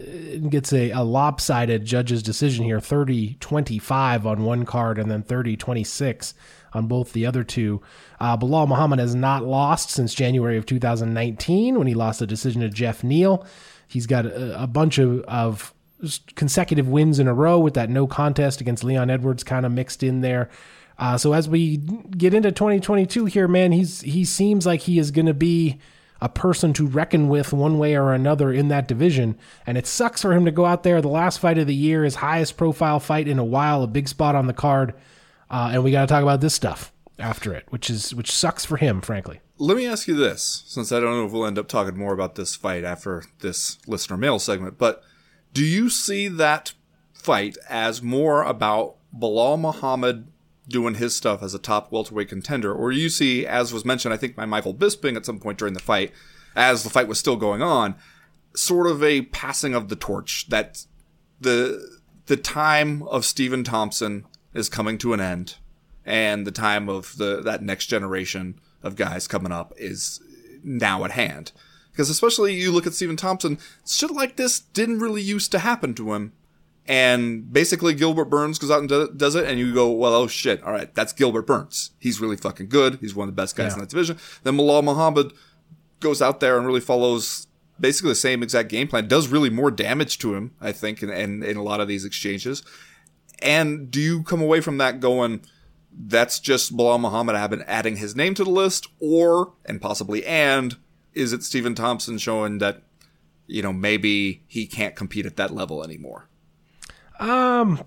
[0.48, 5.54] gets a, a lopsided judge's decision here 30 25 on one card and then 30
[5.54, 6.32] 26
[6.72, 7.82] on both the other two.
[8.18, 12.62] Uh, Belal Muhammad has not lost since January of 2019 when he lost a decision
[12.62, 13.46] to Geoff Neal.
[13.86, 15.74] He's got a, a bunch of, of
[16.34, 20.02] consecutive wins in a row with that no contest against Leon Edwards kind of mixed
[20.02, 20.50] in there.
[20.98, 25.10] Uh, so as we get into 2022 here, man, he's he seems like he is
[25.10, 25.78] going to be
[26.20, 29.36] a person to reckon with one way or another in that division.
[29.66, 31.02] And it sucks for him to go out there.
[31.02, 34.08] The last fight of the year, his highest profile fight in a while, a big
[34.08, 34.94] spot on the card.
[35.50, 38.64] Uh, and we got to talk about this stuff after it, which is which sucks
[38.64, 39.40] for him, frankly.
[39.58, 42.12] let me ask you this since i don't know if we'll end up talking more
[42.12, 45.00] about this fight after this listener mail segment but
[45.52, 46.72] do you see that
[47.12, 50.26] fight as more about Belal Muhammad
[50.68, 54.16] doing his stuff as a top welterweight contender, or you see, as was mentioned, I
[54.16, 56.12] think by Michael Bisping at some point during the fight,
[56.56, 57.96] as the fight was still going on,
[58.54, 60.84] sort of a passing of the torch that
[61.40, 64.24] the the time of Stephen Thompson
[64.54, 65.56] is coming to an end,
[66.04, 70.20] and the time of the that next generation of guys coming up is
[70.62, 71.52] now at hand.
[71.90, 75.94] Because especially you look at Stephen Thompson, shit like this didn't really used to happen
[75.94, 76.32] to him.
[76.86, 80.62] And basically Gilbert Burns goes out and does it, and you go, well, oh shit,
[80.62, 81.92] all right, that's Gilbert Burns.
[81.98, 82.98] He's really fucking good.
[83.00, 83.74] He's one of the best guys Yeah.
[83.74, 84.18] in that division.
[84.42, 85.32] Then Belal Muhammad
[86.00, 87.46] goes out there and really follows
[87.80, 89.08] basically the same exact game plan.
[89.08, 92.04] Does really more damage to him, I think, in, in, in a lot of these
[92.04, 92.62] exchanges.
[93.40, 95.40] And do you come away from that going,
[95.98, 100.76] that's just Belal Muhammad having adding his name to the list, or and possibly and
[101.14, 102.82] is it Stephen Thompson showing that
[103.46, 106.28] you know maybe he can't compete at that level anymore?
[107.20, 107.80] Um,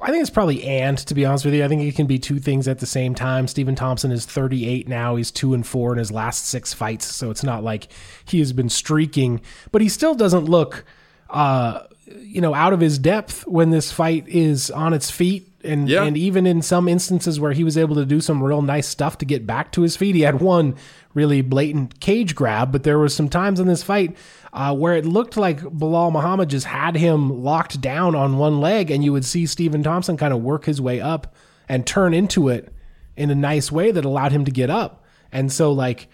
[0.00, 2.18] I think it's probably and to be honest with you, I think it can be
[2.18, 3.48] two things at the same time.
[3.48, 5.16] Stephen Thompson is 38 now.
[5.16, 7.88] He's two and four in his last six fights, so it's not like
[8.26, 9.40] he has been streaking,
[9.72, 10.84] but he still doesn't look,
[11.30, 11.80] uh,
[12.20, 15.48] you know, out of his depth when this fight is on its feet.
[15.64, 16.04] And, Yeah.
[16.04, 19.16] and even in some instances where he was able to do some real nice stuff
[19.18, 20.74] to get back to his feet, he had one
[21.14, 24.14] really blatant cage grab, but there was some times in this fight
[24.54, 28.88] uh, where it looked like Belal Muhammad just had him locked down on one leg,
[28.88, 31.34] and you would see Stephen Thompson kind of work his way up
[31.68, 32.72] and turn into it
[33.16, 35.04] in a nice way that allowed him to get up.
[35.32, 36.06] And so, like,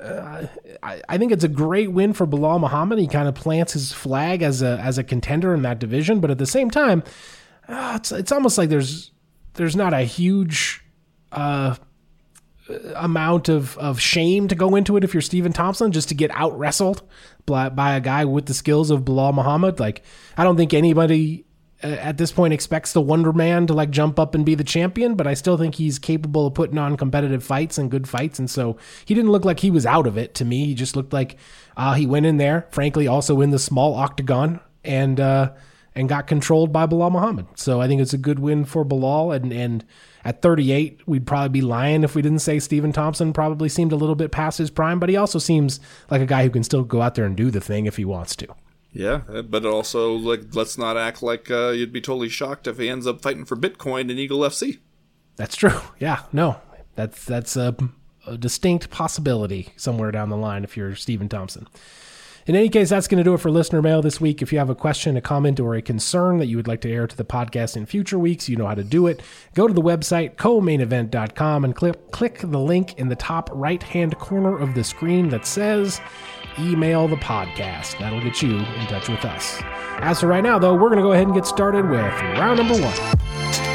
[0.00, 0.46] uh,
[0.82, 2.98] I, I think it's a great win for Belal Muhammad.
[2.98, 6.30] He kind of plants his flag as a as a contender in that division, but
[6.30, 7.02] at the same time,
[7.68, 9.10] uh, it's it's almost like there's
[9.54, 10.82] there's not a huge
[11.30, 11.74] uh,
[12.94, 16.30] amount of, of shame to go into it if you're Stephen Thompson just to get
[16.32, 17.02] out wrestled
[17.46, 19.80] by, by a guy with the skills of Belal Muhammad.
[19.80, 20.02] Like,
[20.36, 21.44] I don't think anybody
[21.82, 24.64] uh, at this point expects the Wonder Man to like jump up and be the
[24.64, 28.38] champion, but I still think he's capable of putting on competitive fights and good fights.
[28.38, 30.66] And so he didn't look like he was out of it to me.
[30.66, 31.36] He just looked like
[31.76, 35.52] uh, he went in there, frankly, also in the small octagon and, uh,
[35.94, 37.46] and got controlled by Belal Muhammad.
[37.56, 39.32] So I think it's a good win for Bilal.
[39.32, 39.84] And, and
[40.24, 43.96] at 38, we'd probably be lying if we didn't say Stephen Thompson probably seemed a
[43.96, 45.80] little bit past his prime, but he also seems
[46.10, 48.04] like a guy who can still go out there and do the thing if he
[48.04, 48.46] wants to.
[48.92, 52.78] Yeah, uh, but also like let's not act like uh, you'd be totally shocked if
[52.78, 54.78] he ends up fighting for Bitcoin in Eagle FC.
[55.36, 55.80] That's true.
[55.98, 56.60] Yeah, no,
[56.94, 57.74] that's that's a,
[58.26, 61.68] a distinct possibility somewhere down the line if you're Stephen Thompson.
[62.46, 64.42] In any case, that's going to do it for listener mail this week.
[64.42, 66.90] If you have a question, a comment, or a concern that you would like to
[66.90, 69.22] air to the podcast in future weeks, you know how to do it.
[69.54, 74.58] Go to the website, co-mainevent.com, and click, click the link in the top right-hand corner
[74.58, 76.00] of the screen that says
[76.58, 77.98] email the podcast.
[77.98, 79.58] That'll get you in touch with us.
[80.00, 82.58] As for right now, though, we're going to go ahead and get started with round
[82.58, 83.71] number one.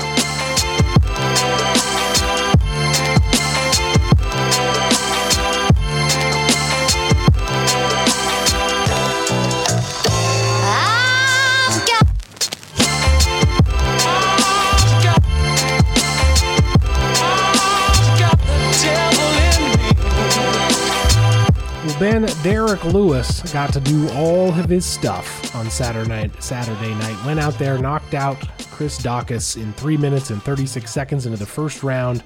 [21.99, 26.43] Ben, Derrick Lewis got to do all of his stuff on Saturday night.
[26.43, 28.37] Saturday night went out there, knocked out
[28.69, 32.23] Chris Daukaus in three minutes and 36 seconds into the first round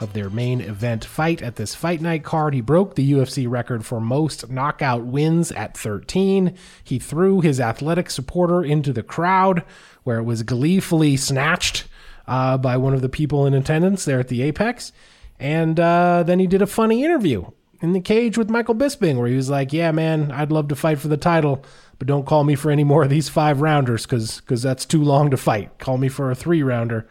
[0.00, 2.54] of their main event fight at this fight night card.
[2.54, 6.56] He broke the UFC record for most knockout wins at 13.
[6.82, 9.64] He threw his athletic supporter into the crowd,
[10.04, 11.86] where it was gleefully snatched
[12.26, 14.92] uh, by one of the people in attendance there at the Apex.
[15.38, 17.50] And uh, then he did a funny interview
[17.84, 20.74] in the cage with Michael Bisping, where he was like, "Yeah, man, I'd love to
[20.74, 21.62] fight for the title,
[21.98, 25.04] but don't call me for any more of these five rounders, because because that's too
[25.04, 25.78] long to fight.
[25.78, 27.06] Call me for a three rounder."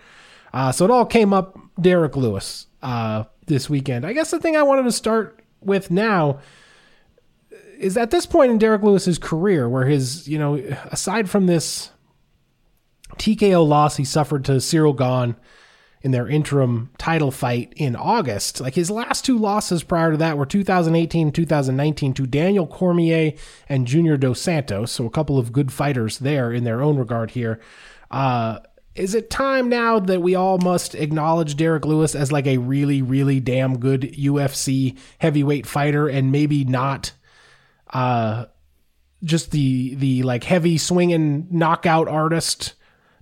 [0.52, 4.04] Uh, so it all came up Derrick Lewis uh, this weekend.
[4.04, 6.40] I guess the thing I wanted to start with now
[7.78, 10.56] is at this point in Derrick Lewis's career, where his you know
[10.92, 11.92] aside from this
[13.18, 15.36] TKO loss he suffered to Cyril Gane
[16.04, 18.60] in their interim title fight in August.
[18.60, 23.32] Like his last two losses prior to that were 2018 2019 to Daniel Cormier
[23.70, 24.92] and Junior Dos Santos.
[24.92, 27.62] So a couple of good fighters there in their own regard here.
[28.12, 28.60] Uh,
[28.96, 33.02] is it time now that we all must acknowledge Derrick Lewis as like a really,
[33.02, 37.13] really damn good UFC heavyweight fighter and maybe not
[37.92, 38.46] uh,
[39.24, 42.74] just the the like heavy swinging knockout artist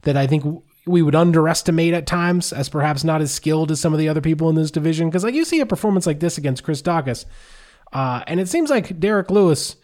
[0.02, 3.94] that I think we would underestimate at times as perhaps not as skilled as some
[3.94, 5.10] of the other people in this division.
[5.10, 7.26] Because like you see a performance like this against Chris Daukaus,
[7.94, 9.76] uh, and it seems like Derrick Lewis,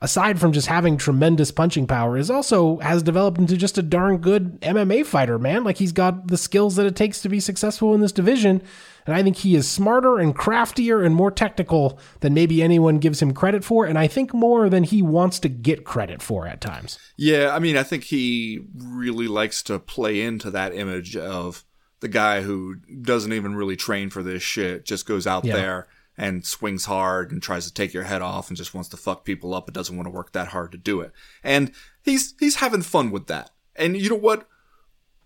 [0.00, 4.18] aside from just having tremendous punching power, is also has developed into just a darn
[4.18, 5.38] good MMA fighter.
[5.38, 8.62] Man, like he's got the skills that it takes to be successful in this division.
[9.06, 13.20] And I think he is smarter and craftier and more technical than maybe anyone gives
[13.20, 13.84] him credit for.
[13.84, 16.98] And I think more than he wants to get credit for at times.
[17.16, 21.64] Yeah, I mean, I think he really likes to play into that image of
[22.00, 25.54] the guy who doesn't even really train for this shit, just goes out Yeah.
[25.56, 25.86] there
[26.16, 29.24] and swings hard and tries to take your head off and just wants to fuck
[29.24, 31.12] people up but doesn't want to work that hard to do it.
[31.42, 33.50] And he's he's having fun with that.
[33.74, 34.46] And you know what?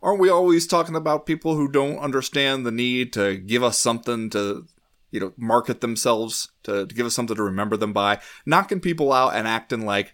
[0.02, 4.30] Aren't we always talking about people who don't understand the need to give us something
[4.30, 4.66] to,
[5.10, 8.20] you know, market themselves, to, to give us something to remember them by?
[8.46, 10.12] Knocking people out and acting like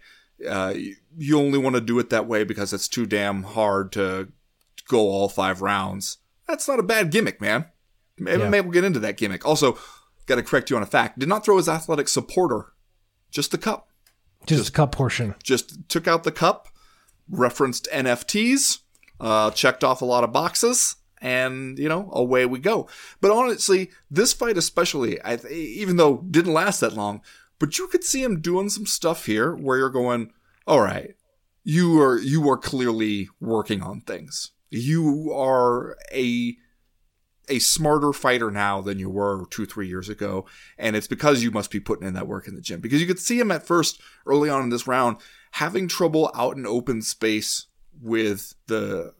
[0.49, 0.73] uh,
[1.17, 4.29] you only want to do it that way because it's too damn hard to
[4.87, 6.17] go all five rounds.
[6.47, 7.65] That's not a bad gimmick, man.
[8.17, 8.49] Maybe, Yeah.
[8.49, 9.45] maybe we'll get into that gimmick.
[9.45, 9.77] Also,
[10.25, 11.19] got to correct you on a fact.
[11.19, 12.73] Did not throw his athletic supporter,
[13.31, 13.89] just the cup.
[14.45, 15.33] Just, a cup portion.
[15.43, 16.67] Just took out the cup,
[17.29, 18.79] referenced NFTs,
[19.19, 22.87] uh, checked off a lot of boxes, and you know away we go.
[23.21, 27.21] But honestly, this fight especially, I even though didn't last that long,
[27.59, 30.31] but you could see him doing some stuff here where you're going,
[30.67, 31.15] all right,
[31.63, 34.51] you are you are clearly working on things.
[34.69, 36.57] You are a
[37.49, 40.45] a smarter fighter now than you were two, three years ago.
[40.77, 42.79] And it's because you must be putting in that work in the gym.
[42.79, 45.17] Because you could see him at first, early on in this round,
[45.51, 47.67] having trouble out in open space
[48.05, 49.13] with the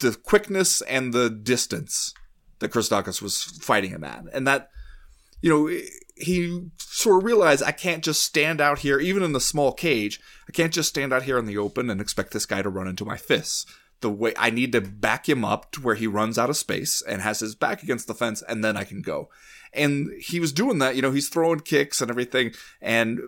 [0.00, 2.14] the quickness and the distance
[2.58, 4.24] that Chris Daukaus was fighting him at.
[4.32, 4.70] And that,
[5.42, 5.66] you know,
[6.16, 10.18] he sort of realized I can't just stand out here, even in the small cage,
[10.48, 12.88] I can't just stand out here in the open and expect this guy to run
[12.88, 13.66] into my fists
[14.00, 17.02] the way I need to back him up to where he runs out of space
[17.02, 19.28] and has his back against the fence and then I can go.
[19.72, 23.20] And he was doing that, you know, he's throwing kicks and everything and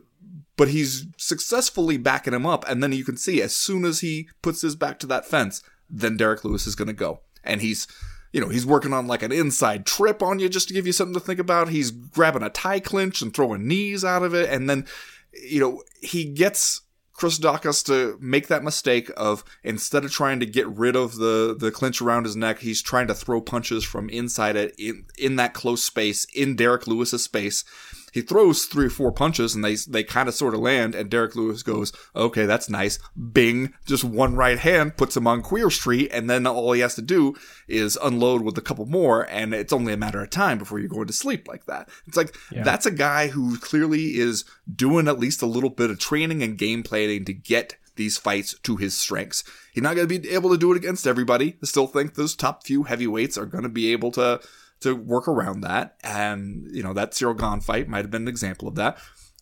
[0.57, 4.29] but he's successfully backing him up and then you can see as soon as he
[4.41, 7.21] puts his back to that fence, then Derrick Lewis is going to go.
[7.45, 7.87] And he's
[8.33, 10.93] you know, he's working on like an inside trip on you just to give you
[10.93, 11.69] something to think about.
[11.69, 14.87] He's grabbing a tie clinch and throwing knees out of it and then
[15.35, 16.82] you know, he gets
[17.13, 21.55] Chris Daukaus to make that mistake of instead of trying to get rid of the
[21.59, 25.37] the clinch around his neck, he's trying to throw punches from inside it in in
[25.37, 27.65] that close space in Derrick Lewis's space.
[28.13, 31.11] He throws three or four punches and they they kind of sort of land and
[31.11, 32.99] Derrick Lewis goes, "Okay, that's nice."
[33.33, 36.95] Bing, just one right hand puts him on Queer Street and then all he has
[36.97, 37.35] to do
[37.67, 40.89] is unload with a couple more and it's only a matter of time before you're
[40.89, 41.89] going to sleep like that.
[42.07, 45.99] It's like that's a guy who clearly is doing at least a little bit of
[45.99, 49.45] training and game planning to get these fights to his strengths.
[49.73, 51.57] He's not going to be able to do it against everybody.
[51.63, 54.41] I still think those top few heavyweights are going to be able to
[54.83, 55.97] to work around that.
[56.03, 58.99] And you know that Cyril Gane fight might have been an example of that.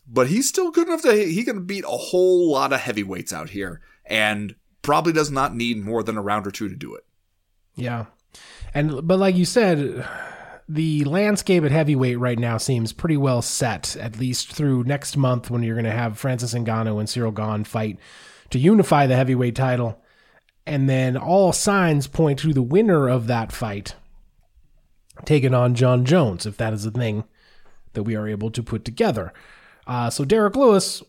[0.06, 3.50] But he's still good enough to he can beat a whole lot of heavyweights out
[3.50, 7.04] here, and probably does not need more than a round or two to do it.
[7.74, 8.06] Yeah.
[8.74, 10.06] And but like you said,
[10.68, 15.50] the landscape at heavyweight right now seems pretty well set, at least through next month
[15.50, 17.98] when you're going to have Francis Ngannou and Cyril Gane fight
[18.50, 20.00] to unify the heavyweight title.
[20.66, 23.96] And then all signs point to the winner of that fight
[25.24, 27.24] taking on Jon Jones, if that is a thing
[27.92, 29.32] that we are able to put together.
[29.86, 31.02] Uh, so Derrick Lewis,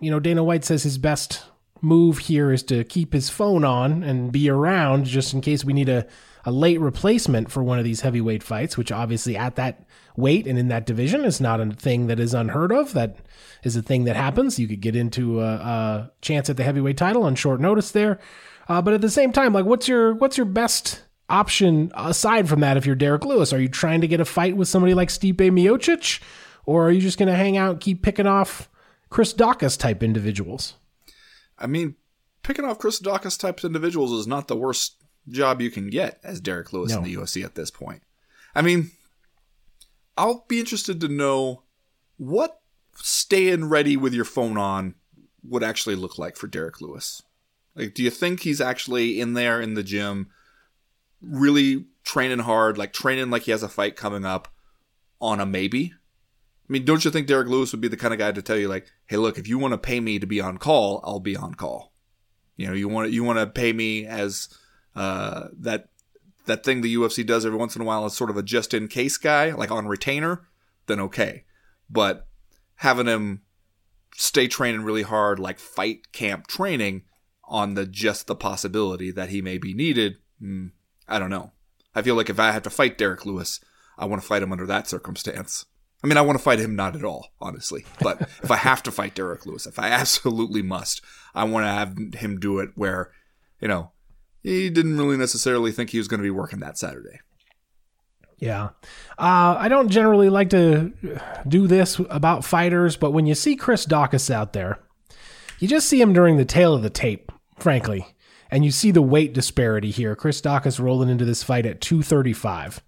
[0.00, 1.44] you know, Dana White says his best
[1.80, 5.72] move here is to keep his phone on and be around just in case we
[5.72, 6.06] need a,
[6.44, 9.86] a late replacement for one of these heavyweight fights, which obviously at that
[10.16, 12.92] weight and in that division is not a thing that is unheard of.
[12.94, 13.18] That
[13.62, 14.58] is a thing that happens.
[14.58, 18.18] You could get into a, a chance at the heavyweight title on short notice there.
[18.68, 22.60] Uh, but at the same time, like, what's your what's your best option aside from
[22.60, 22.76] that?
[22.76, 25.36] If you're Derrick Lewis, are you trying to get a fight with somebody like Stipe
[25.36, 26.20] Miocic,
[26.66, 28.68] or are you just going to hang out and keep picking off
[29.10, 30.74] Chris Daukaus type individuals?
[31.58, 31.96] I mean,
[32.42, 34.96] picking off Chris Daukaus type individuals is not the worst
[35.28, 36.98] job you can get as Derrick Lewis no.
[36.98, 38.02] in the UFC at this point.
[38.54, 38.90] I mean,
[40.16, 41.62] I'll be interested to know
[42.16, 42.60] what
[42.94, 44.94] staying ready with your phone on
[45.42, 47.22] would actually look like for Derrick Lewis.
[47.74, 50.30] Like, do you think he's actually in there in the gym,
[51.26, 54.48] really training hard, like training like he has a fight coming up
[55.20, 55.92] on a maybe?
[56.68, 58.56] I mean, don't you think Derrick Lewis would be the kind of guy to tell
[58.56, 61.20] you, like, hey, look, if you want to pay me to be on call, I'll
[61.20, 61.92] be on call.
[62.56, 64.48] You know, you want you want to pay me as
[64.94, 65.88] uh, that
[66.46, 68.72] that thing the UFC does every once in a while as sort of a just
[68.72, 70.46] in case guy, like on retainer,
[70.86, 71.44] then okay.
[71.90, 72.26] But
[72.76, 73.42] having him
[74.14, 77.02] stay training really hard, like fight camp training,
[77.46, 80.70] on the just the possibility that he may be needed, mm,
[81.08, 81.52] I don't know.
[81.94, 83.60] I feel like if I have to fight Derrick Lewis,
[83.98, 85.66] I want to fight him under that circumstance.
[86.02, 87.84] I mean, I want to fight him not at all, honestly.
[88.00, 91.02] But if I have to fight Derrick Lewis, if I absolutely must,
[91.34, 93.12] I want to have him do it where,
[93.60, 93.92] you know,
[94.42, 97.20] he didn't really necessarily think he was going to be working that Saturday.
[98.38, 98.70] Yeah.
[99.18, 100.92] Uh, I don't generally like to
[101.48, 104.80] do this about fighters, but when you see Chris Daukaus out there,
[105.58, 108.06] you just see him during the tail of the tape, frankly.
[108.50, 110.14] And you see the weight disparity here.
[110.14, 112.82] Chris Daukaus rolling into this fight at 235.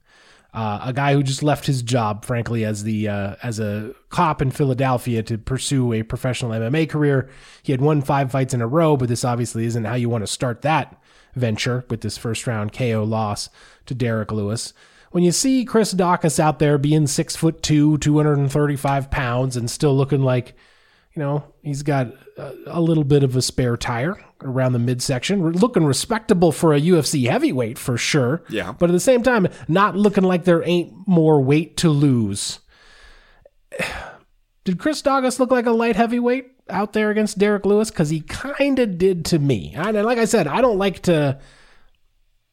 [0.56, 4.40] Uh, a guy who just left his job, frankly, as the uh, as a cop
[4.40, 7.28] in Philadelphia to pursue a professional MMA career.
[7.62, 10.22] He had won five fights in a row, but this obviously isn't how you want
[10.22, 10.98] to start that
[11.34, 13.50] venture with this first round KO loss
[13.84, 14.72] to Derrick Lewis.
[15.10, 19.94] When you see Chris Daukaus out there being six foot two, 235 pounds, and still
[19.94, 20.54] looking like,
[21.14, 25.52] you know, he's got a, a little bit of a spare tire around the midsection,
[25.52, 28.42] looking respectable for a UFC heavyweight for sure.
[28.48, 28.72] Yeah.
[28.72, 32.60] But at the same time, not looking like there ain't more weight to lose.
[34.64, 36.56] Did Chris Daukaus look like a light heavyweight?
[36.68, 37.90] out there against Derrick Lewis?
[37.90, 39.74] Because he kind of did to me.
[39.76, 41.38] And like I said, I don't like to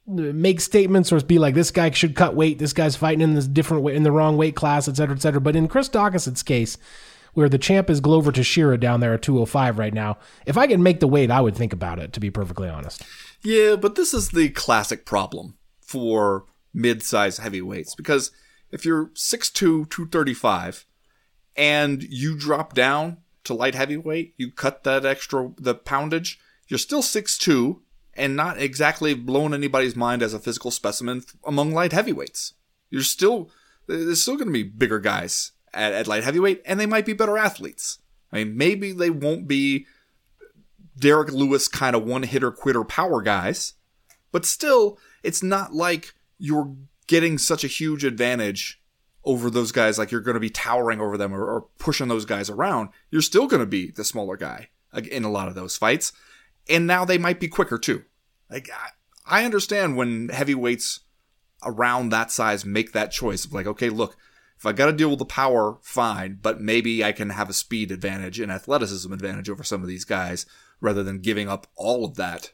[0.08, 2.60] uh, make statements or be like, this guy should cut weight.
[2.60, 5.22] This guy's fighting in this different way, in the wrong weight class, et cetera, et
[5.22, 5.42] cetera.
[5.42, 6.78] But in Chris Daukaus' case,
[7.34, 10.84] where the champ is Glover Teixeira down there at 205 right now, if I can
[10.84, 13.04] make the weight, I would think about it, to be perfectly honest.
[13.44, 18.32] Yeah, but this is the classic problem for mid-size heavyweights because
[18.72, 19.54] if you're 6'2",
[19.90, 20.86] 235,
[21.56, 27.02] and you drop down to light heavyweight, you cut that extra the poundage, you're still
[27.02, 27.82] six two
[28.16, 32.54] and not exactly blowing anybody's mind as a physical specimen among light heavyweights.
[32.90, 33.50] You're still
[33.88, 37.14] there's still going to be bigger guys at, at light heavyweight, and they might be
[37.14, 38.00] better athletes.
[38.32, 39.86] I mean, maybe they won't be
[40.98, 43.74] Derrick Lewis kind of one hitter quitter power guys,
[44.32, 46.76] but still, it's not like you're
[47.08, 48.82] getting such a huge advantage
[49.26, 52.26] over those guys like you're going to be towering over them or, or pushing those
[52.26, 52.90] guys around.
[53.10, 56.12] You're still going to be the smaller guy in a lot of those fights.
[56.70, 58.04] And now they might be quicker too.
[58.50, 58.70] Like
[59.26, 61.02] I understand when heavyweights
[61.64, 64.18] around that size make that choice of like, okay, look,
[64.64, 67.54] if I got to deal with the power, fine, but maybe I can have a
[67.54, 70.46] speed advantage and athleticism advantage over some of these guys
[70.80, 72.54] rather than giving up all of that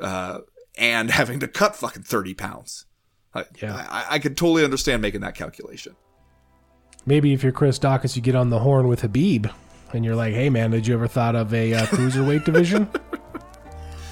[0.00, 0.38] uh,
[0.78, 2.86] and having to cut fucking 30 pounds.
[3.34, 3.86] I, yeah.
[3.90, 5.94] I, I could totally understand making that calculation.
[7.04, 9.52] Maybe if you're Chris Daukaus, you get on the horn with Khabib
[9.92, 12.88] and you're like, "Hey, man, did you ever thought of a uh, cruiserweight division?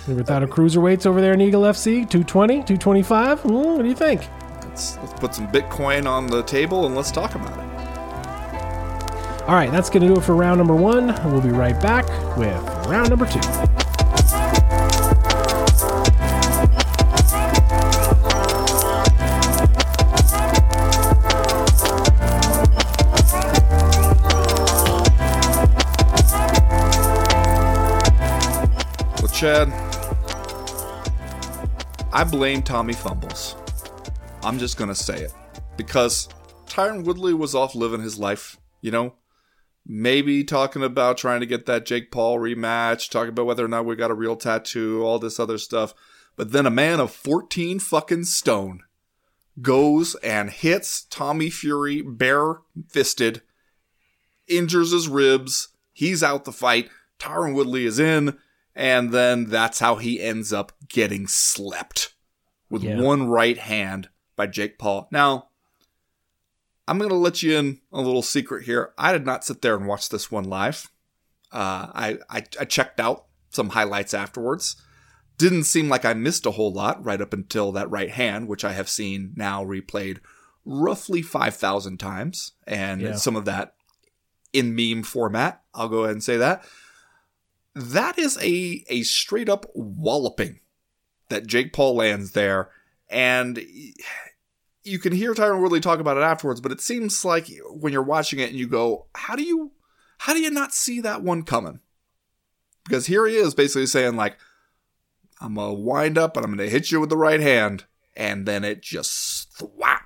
[0.07, 2.07] You ever thought of cruiserweights over there in Eagle FC?
[2.07, 3.43] 220, 225?
[3.45, 4.21] Mm, what do you think?
[4.81, 7.65] Let's, let's put some Bitcoin on the table and let's talk about it.
[9.47, 11.09] All right, that's going to do it for round number one.
[11.31, 12.07] We'll be right back
[12.39, 12.57] with
[12.87, 13.41] round number two.
[29.35, 29.69] Chad,
[32.13, 33.60] I blame Tommy Fumbles.
[34.43, 35.33] I'm just gonna say it.
[35.77, 36.29] Because
[36.67, 39.15] Tyron Woodley was off living his life, you know?
[39.87, 43.87] Maybe talking about trying to get that Jake Paul rematch, talking about whether or not
[43.87, 45.95] we got a real tattoo, all this other stuff.
[46.37, 48.83] But then a man of 14 fucking stone
[49.61, 53.43] goes and hits Tommy Fury bare fisted
[54.49, 55.69] injures his ribs.
[55.93, 56.89] He's out the fight.
[57.19, 58.39] Tyron Woodley is in,
[58.75, 62.15] and then that's how he ends up getting slept
[62.71, 63.01] with Yeah.
[63.01, 64.09] one right hand
[64.41, 65.07] by Jake Paul.
[65.11, 65.49] Now,
[66.89, 68.95] I'm going to let you in a little secret here.
[68.97, 70.91] I did not sit there and watch this one live.
[71.53, 74.77] Uh, I, I I checked out some highlights afterwards.
[75.37, 78.65] Didn't seem like I missed a whole lot right up until that right hand, which
[78.65, 80.21] I have seen now replayed
[80.65, 83.17] roughly 5,000 times, and Yeah.
[83.17, 83.75] some of that
[84.55, 85.61] in meme format.
[85.75, 86.65] I'll go ahead and say that.
[87.75, 90.61] That is a, a straight up walloping
[91.29, 92.71] that Jake Paul lands there.
[93.09, 93.59] And
[94.83, 98.03] you can hear Tyron Woodley talk about it afterwards, but it seems like when you're
[98.03, 99.73] watching it and you go, how do you,
[100.19, 101.81] how do you not see that one coming?
[102.85, 104.39] Because here he is basically saying like,
[105.41, 107.85] I'm gonna wind up and I'm gonna hit you with the right hand,
[108.17, 110.01] and then it just thwap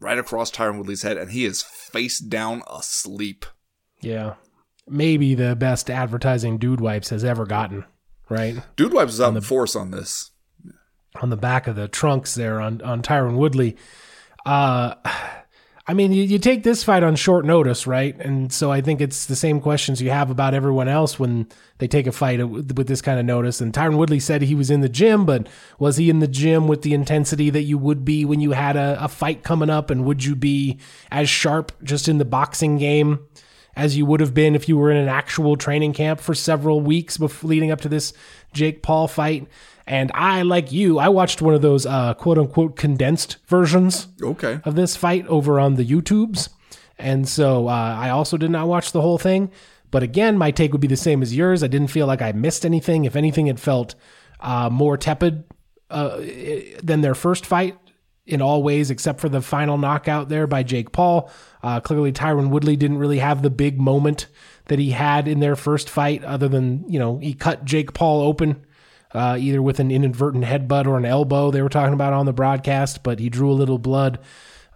[0.00, 3.46] right across Tyron Woodley's head, and he is face down asleep.
[4.00, 4.34] Yeah.
[4.88, 7.84] Maybe the best advertising Dude Wipes has ever gotten,
[8.28, 8.56] right?
[8.76, 10.30] Dude Wipes is out in force on this.
[11.22, 13.76] On the back of the trunks there on on Tyron Woodley.
[14.44, 14.94] Uh,
[15.88, 18.18] I mean, you, you take this fight on short notice, right?
[18.18, 21.46] And so I think it's the same questions you have about everyone else when
[21.78, 23.60] they take a fight with, this kind of notice.
[23.60, 25.48] And Tyron Woodley said he was in the gym, but
[25.78, 28.76] was he in the gym with the intensity that you would be when you had
[28.76, 29.88] a, a fight coming up?
[29.88, 30.78] And would you be
[31.12, 33.20] as sharp just in the boxing game?
[33.76, 36.80] as you would have been if you were in an actual training camp for several
[36.80, 38.14] weeks before leading up to this
[38.54, 39.46] Jake Paul fight.
[39.86, 44.60] And I, like you, I watched one of those uh, quote unquote condensed versions Okay.
[44.64, 46.48] of this fight over on the YouTubes.
[46.98, 49.50] And so uh, I also did not watch the whole thing.
[49.92, 51.62] But again, my take would be the same as yours.
[51.62, 53.04] I didn't feel like I missed anything.
[53.04, 53.94] If anything, it felt
[54.40, 55.44] uh, more tepid
[55.88, 56.20] uh,
[56.82, 57.78] than their first fight
[58.26, 61.30] in all ways, except for the final knockout there by Jake Paul.
[61.62, 64.26] Uh, clearly, Tyron Woodley didn't really have the big moment
[64.64, 68.22] that he had in their first fight, other than, you know, he cut Jake Paul
[68.22, 68.65] open.
[69.16, 72.32] Uh, either with an inadvertent headbutt or an elbow, they were talking about on the
[72.32, 74.18] broadcast, but he drew a little blood.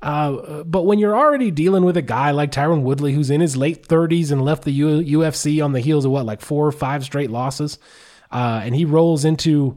[0.02, 3.56] Uh, but when you're already dealing with a guy like Tyron Woodley, who's in his
[3.56, 6.72] late 30s and left the U- UFC on the heels of what, like four or
[6.72, 7.78] five straight losses,
[8.30, 9.76] uh, and he rolls into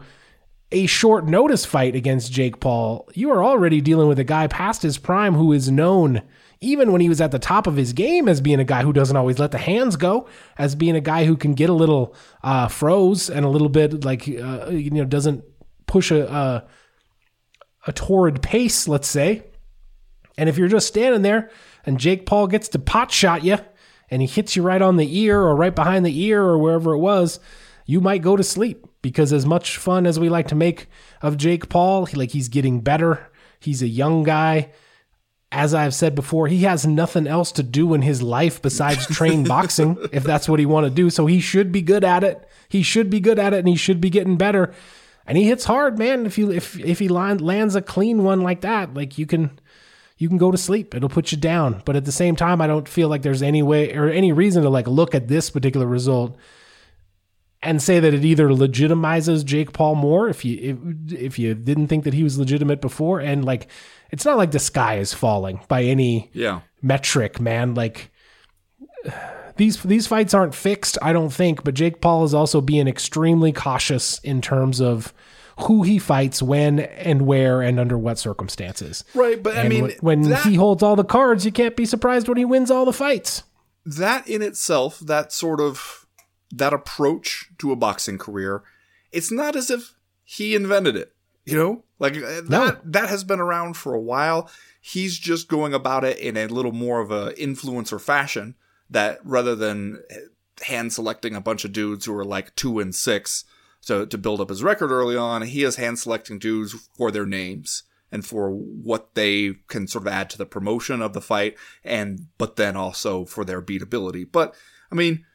[0.71, 4.81] a short notice fight against Jake Paul, you are already dealing with a guy past
[4.81, 6.21] his prime who is known,
[6.63, 8.93] even when he was at the top of his game, as being a guy who
[8.93, 12.15] doesn't always let the hands go, as being a guy who can get a little
[12.43, 15.43] uh, froze and a little bit like, uh, you know, doesn't
[15.87, 16.67] push a, a,
[17.87, 19.43] a torrid pace, let's say.
[20.37, 21.51] And if you're just standing there
[21.85, 23.57] and Jake Paul gets to pot shot you
[24.09, 26.93] and he hits you right on the ear or right behind the ear or wherever
[26.93, 27.39] it was,
[27.85, 30.87] you might go to sleep because as much fun as we like to make
[31.21, 33.29] of Jake Paul, he, like he's getting better.
[33.59, 34.71] He's a young guy.
[35.55, 39.43] As I've said before, he has nothing else to do in his life besides train
[39.47, 41.11] boxing if that's what he want to do.
[41.11, 42.49] So he should be good at it.
[42.67, 44.73] He should be good at it and he should be getting better.
[45.27, 46.25] And he hits hard, man.
[46.25, 49.59] If you if if he land, lands a clean one like that, like you can
[50.17, 50.95] you can go to sleep.
[50.95, 51.83] It'll put you down.
[51.85, 54.63] But at the same time, I don't feel like there's any way or any reason
[54.63, 56.35] to like look at this particular result
[57.63, 60.57] and say that it either legitimizes Jake Paul more if you
[61.07, 63.67] if, if you didn't think that he was legitimate before and like
[64.13, 66.61] it's not like the sky is falling by any Yeah.
[66.83, 67.73] metric, man.
[67.73, 68.11] Like
[69.57, 73.51] these these fights aren't fixed, I don't think, but Jake Paul is also being extremely
[73.51, 75.13] cautious in terms of
[75.61, 79.03] who he fights when and where and under what circumstances.
[79.13, 81.85] Right, but I mean, when, when that, he holds all the cards, you can't be
[81.85, 83.43] surprised when he wins all the fights.
[83.85, 86.05] that in itself, that sort of
[86.51, 88.63] that approach to a boxing career,
[89.11, 89.93] it's not as if
[90.23, 91.12] he invented it.
[91.45, 92.77] You know, like uh, that No.
[92.85, 94.49] that has been around for a while.
[94.79, 98.55] He's just going about it in a little more of a influencer fashion.
[98.89, 100.01] That rather than
[100.61, 103.43] hand selecting a bunch of dudes who are like two and six
[103.87, 107.25] to to build up his record early on, he is hand selecting dudes for their
[107.25, 111.57] names and for what they can sort of add to the promotion of the fight,
[111.83, 114.25] and but then also for their beatability.
[114.31, 114.53] But
[114.91, 115.25] I mean,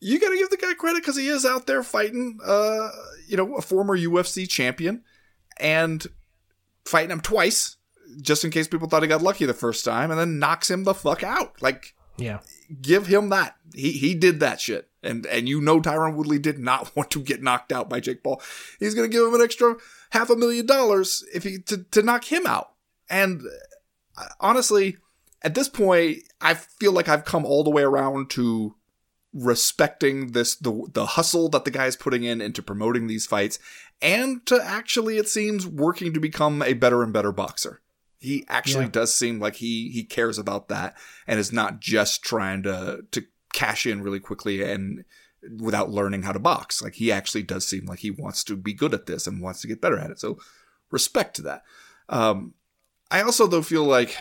[0.00, 2.88] you got to give the guy credit because he is out there fighting, uh,
[3.28, 5.04] you know, a former UFC champion
[5.58, 6.06] and
[6.84, 7.76] fighting him twice,
[8.20, 10.84] just in case people thought he got lucky the first time, and then knocks him
[10.84, 11.60] the fuck out.
[11.62, 12.40] Like, Yeah.
[12.80, 13.56] give him that.
[13.74, 17.20] He he did that shit, and and you know Tyron Woodley did not want to
[17.22, 18.42] get knocked out by Jake Paul.
[18.80, 19.76] He's gonna give him an extra
[20.10, 22.72] half a million dollars if he to to knock him out.
[23.08, 23.42] And
[24.18, 24.96] uh, honestly,
[25.42, 28.74] at this point, I feel like I've come all the way around to
[29.32, 33.58] respecting this the the hustle that the guy is putting in into promoting these fights
[34.02, 37.80] and to actually it seems working to become a better and better boxer
[38.18, 38.90] He actually Yeah.
[38.90, 40.94] does seem like he he cares about that
[41.26, 43.24] and is not just trying to to
[43.54, 45.04] cash in really quickly and
[45.60, 46.80] without learning how to box.
[46.80, 49.60] Like he actually does seem like he wants to be good at this and wants
[49.62, 50.20] to get better at it.
[50.20, 50.38] So
[50.90, 51.62] respect to that.
[52.08, 52.54] Um,
[53.10, 54.16] I also though feel like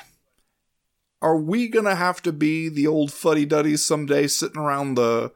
[1.22, 5.32] are we gonna have to be the old fuddy duddies someday sitting around the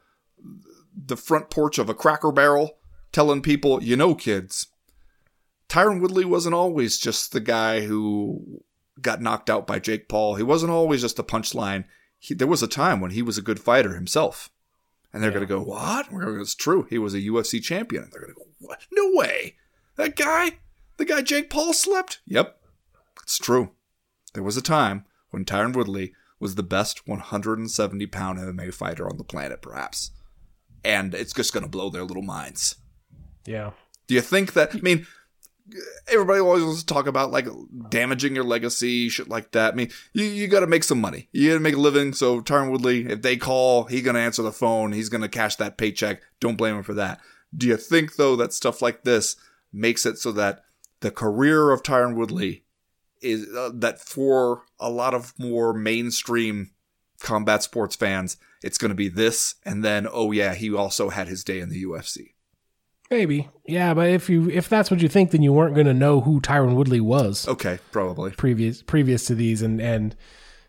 [0.95, 2.77] the front porch of a cracker barrel
[3.11, 4.67] telling people, you know, kids,
[5.69, 8.61] Tyron Woodley wasn't always just the guy who
[9.01, 10.35] got knocked out by Jake Paul.
[10.35, 11.85] He wasn't always just a punchline.
[12.19, 14.49] He, there was a time when he was a good fighter himself.
[15.13, 16.09] And they're going to go, what?
[16.11, 16.87] Go, it's true.
[16.89, 18.03] He was a UFC champion.
[18.03, 18.81] And they're going to go, what?
[18.91, 19.55] No way.
[19.95, 20.57] That guy?
[20.97, 22.19] The guy Jake Paul slept?
[22.25, 22.59] Yep.
[23.23, 23.71] It's true.
[24.33, 25.05] There was a time
[25.35, 30.11] when Tyron Woodley was the best 170 pound MMA fighter on the planet, perhaps.
[30.81, 32.77] And it's just going to blow their little minds.
[33.45, 33.71] Yeah.
[34.07, 34.73] Do you think that?
[34.73, 35.05] I mean,
[36.07, 37.47] everybody always wants to talk about like
[37.89, 39.73] damaging your legacy, shit like that.
[39.73, 41.27] I mean, you, you got to make some money.
[41.33, 42.13] You got to make a living.
[42.13, 44.93] So Tyron Woodley, if they call, he's gonna answer the phone.
[44.93, 46.21] He's gonna cash that paycheck.
[46.39, 47.19] Don't blame him for that.
[47.53, 49.35] Do you think though that stuff like this
[49.73, 50.63] makes it so that
[51.01, 52.64] the career of Tyron Woodley
[53.21, 56.71] is uh, that for a lot of more mainstream
[57.19, 61.27] combat sports fans, it's going to be this, and then oh yeah, he also had
[61.27, 62.33] his day in the UFC.
[63.11, 63.49] Maybe.
[63.67, 66.21] Yeah, but if you if that's what you think, then you weren't going to know
[66.21, 68.31] who Tyron Woodley was Okay, probably.
[68.31, 70.15] previous previous to these, and and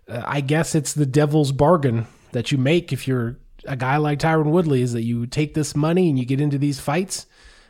[0.09, 4.19] uh, I guess it's the devil's bargain that you make if you're a guy like
[4.19, 7.27] Tyron Woodley is that you take this money and you get into these fights,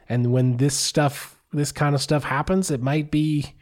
[0.09, 3.55] and when this stuff, this kind of stuff happens, it might be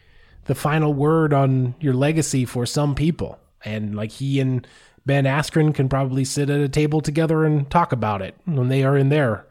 [0.46, 3.38] the final word on your legacy for some people.
[3.64, 4.66] And like he and
[5.06, 8.82] Ben Askren can probably sit at a table together and talk about it when they
[8.84, 9.46] are in their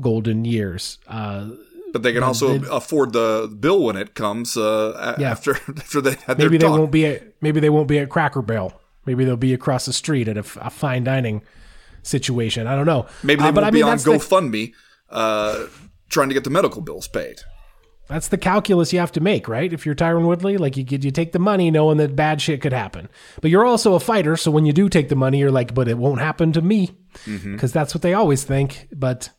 [0.00, 0.98] golden years.
[1.06, 1.50] Uh,
[1.92, 5.30] But they can also afford the bill when it comes uh, Yeah.
[5.30, 6.78] after after they had maybe their they talk.
[6.78, 8.72] won't be at maybe they won't be at Cracker Barrel.
[9.06, 11.42] Maybe they'll be across the street at a fine dining
[12.02, 12.66] situation.
[12.66, 13.06] I don't know.
[13.22, 14.72] Maybe they Uh, won't but I be mean, on that's the, GoFundMe
[15.10, 15.66] uh,
[16.08, 17.40] trying to get the medical bills paid.
[18.08, 19.72] That's the calculus you have to make, right?
[19.72, 22.60] If you're Tyron Woodley, like you get, you take the money knowing that bad shit
[22.60, 23.08] could happen,
[23.40, 24.36] but you're also a fighter.
[24.36, 26.90] So when you do take the money, you're like, but it won't happen to me,
[27.52, 28.88] because that's what they always think.
[28.92, 29.30] But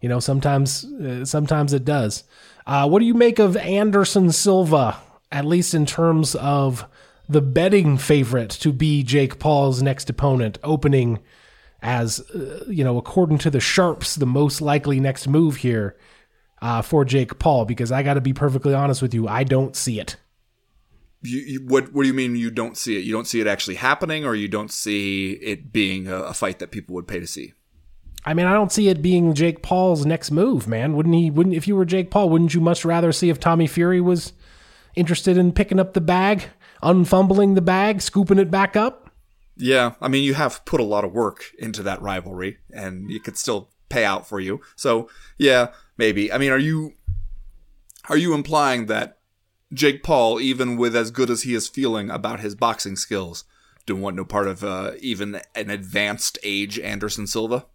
[0.00, 2.24] you know, sometimes uh, sometimes it does.
[2.66, 4.98] Uh, what do you make of Anderson Silva?
[5.32, 6.86] At least in terms of
[7.28, 11.18] the betting favorite to be Jake Paul's next opponent, opening
[11.82, 15.96] as uh, you know, according to the sharps, the most likely next move here
[16.62, 17.64] uh, for Jake Paul.
[17.64, 20.16] Because I got to be perfectly honest with you, I don't see it.
[21.22, 23.04] You, you, what what do you mean you don't see it?
[23.04, 26.58] You don't see it actually happening, or you don't see it being a, a fight
[26.58, 27.52] that people would pay to see?
[28.26, 30.96] I mean, I don't see it being Jake Paul's next move, man.
[30.96, 31.30] Wouldn't he?
[31.30, 34.32] Wouldn't if you were Jake Paul, wouldn't you much rather see if Tommy Fury was
[34.96, 36.44] interested in picking up the bag,
[36.82, 39.10] unfumbling the bag, scooping it back up?
[39.56, 43.22] Yeah, I mean you have put a lot of work into that rivalry, and it
[43.22, 44.60] could still pay out for you.
[44.74, 46.32] So yeah, maybe.
[46.32, 46.94] I mean, are you
[48.08, 49.18] are you implying that
[49.72, 53.44] Jake Paul, even with as good as he is feeling about his boxing skills,
[53.84, 57.66] don't want no part of uh, even an advanced age Anderson Silva?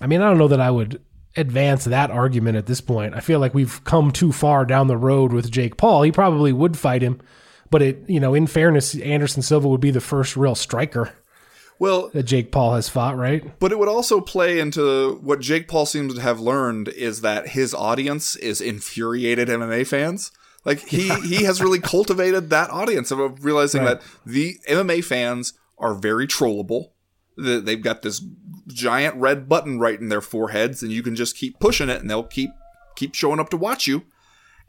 [0.00, 1.02] I mean, I don't know that I would
[1.36, 3.14] advance that argument at this point.
[3.14, 6.02] I feel like we've come too far down the road with Jake Paul.
[6.02, 7.20] He probably would fight him,
[7.70, 11.12] but it, you know, in fairness, Anderson Silva would be the first real striker
[11.82, 13.58] Well, that Jake Paul has fought, right?
[13.58, 17.48] But it would also play into what Jake Paul seems to have learned is that
[17.48, 20.30] his audience is infuriated MMA fans.
[20.64, 24.00] Like he he has really cultivated that audience of realizing Right.
[24.00, 26.90] that the MMA fans are very trollable.
[27.36, 28.24] That They've got this
[28.68, 32.08] giant red button right in their foreheads, and you can just keep pushing it, and
[32.08, 32.50] they'll keep
[32.94, 34.04] keep showing up to watch you.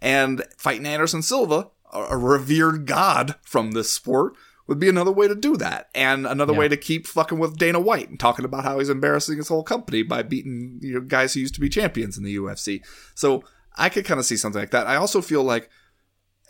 [0.01, 4.33] And fighting Anderson Silva, a revered god from this sport,
[4.67, 5.89] would be another way to do that.
[5.93, 6.59] And another Yeah.
[6.59, 9.63] way to keep fucking with Dana White and talking about how he's embarrassing his whole
[9.63, 12.81] company by beating you know, guys who used to be champions in the UFC.
[13.15, 13.43] So
[13.75, 14.87] I could kind of see something like that.
[14.87, 15.69] I also feel like,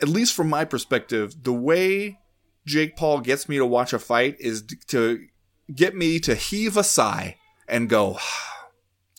[0.00, 2.18] at least from my perspective, the way
[2.66, 5.26] Jake Paul gets me to watch a fight is to
[5.74, 7.36] get me to heave a sigh
[7.68, 8.18] and go,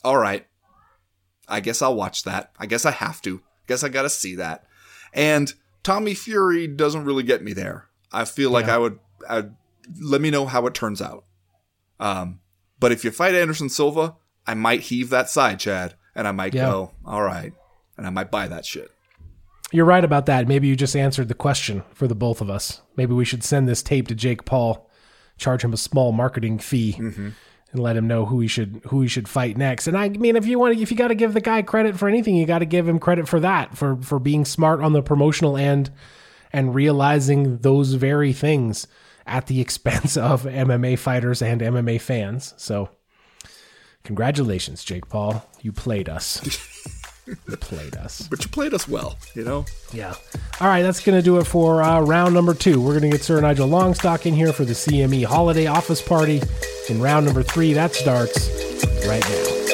[0.04, 0.46] all right,
[1.48, 2.52] I guess I'll watch that.
[2.60, 3.38] I guess I have to.
[3.38, 4.66] I guess I got to see that.
[5.14, 7.88] And Tommy Fury doesn't really get me there.
[8.12, 8.76] I feel like Yeah.
[8.76, 9.00] I would
[9.30, 9.52] I'd,
[10.02, 11.24] let me know how it turns out.
[12.00, 12.40] Um,
[12.80, 16.54] but if you fight Anderson Silva, I might heave that side, Chad, and I might
[16.54, 16.66] Yeah.
[16.68, 17.54] go, all right,
[17.98, 18.92] and I might buy that shit.
[19.72, 20.48] You're right about that.
[20.48, 22.82] Maybe you just answered the question for the both of us.
[22.96, 24.90] Maybe we should send this tape to Jake Paul,
[25.38, 27.34] charge him a small marketing fee, and
[27.74, 29.88] let him know who he should who he should fight next.
[29.88, 31.98] And I mean, if you want, to, if you got to give the guy credit
[31.98, 34.94] for anything, you got to give him credit for that for for being smart on
[34.94, 35.90] the promotional end
[36.56, 38.88] and realizing those very things
[39.28, 42.54] at the expense of MMA fighters and MMA fans.
[42.56, 42.90] So,
[44.06, 45.46] congratulations, Jake Paul.
[45.62, 46.42] You played us.
[47.28, 48.26] you played us.
[48.30, 49.66] But you played us well, you know?
[49.92, 50.16] Yeah.
[50.62, 52.80] All right, that's going to do it for uh, round number two.
[52.80, 56.42] We're going to get Sir Nigel Longstock in here for the CME holiday office party.
[56.88, 58.48] In round number three, that starts
[59.06, 59.65] right now.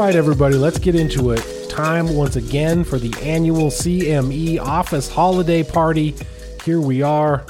[0.00, 1.68] Right, everybody, let's get into it.
[1.68, 6.14] Time once again for the annual CME office holiday party.
[6.64, 7.44] Here we are,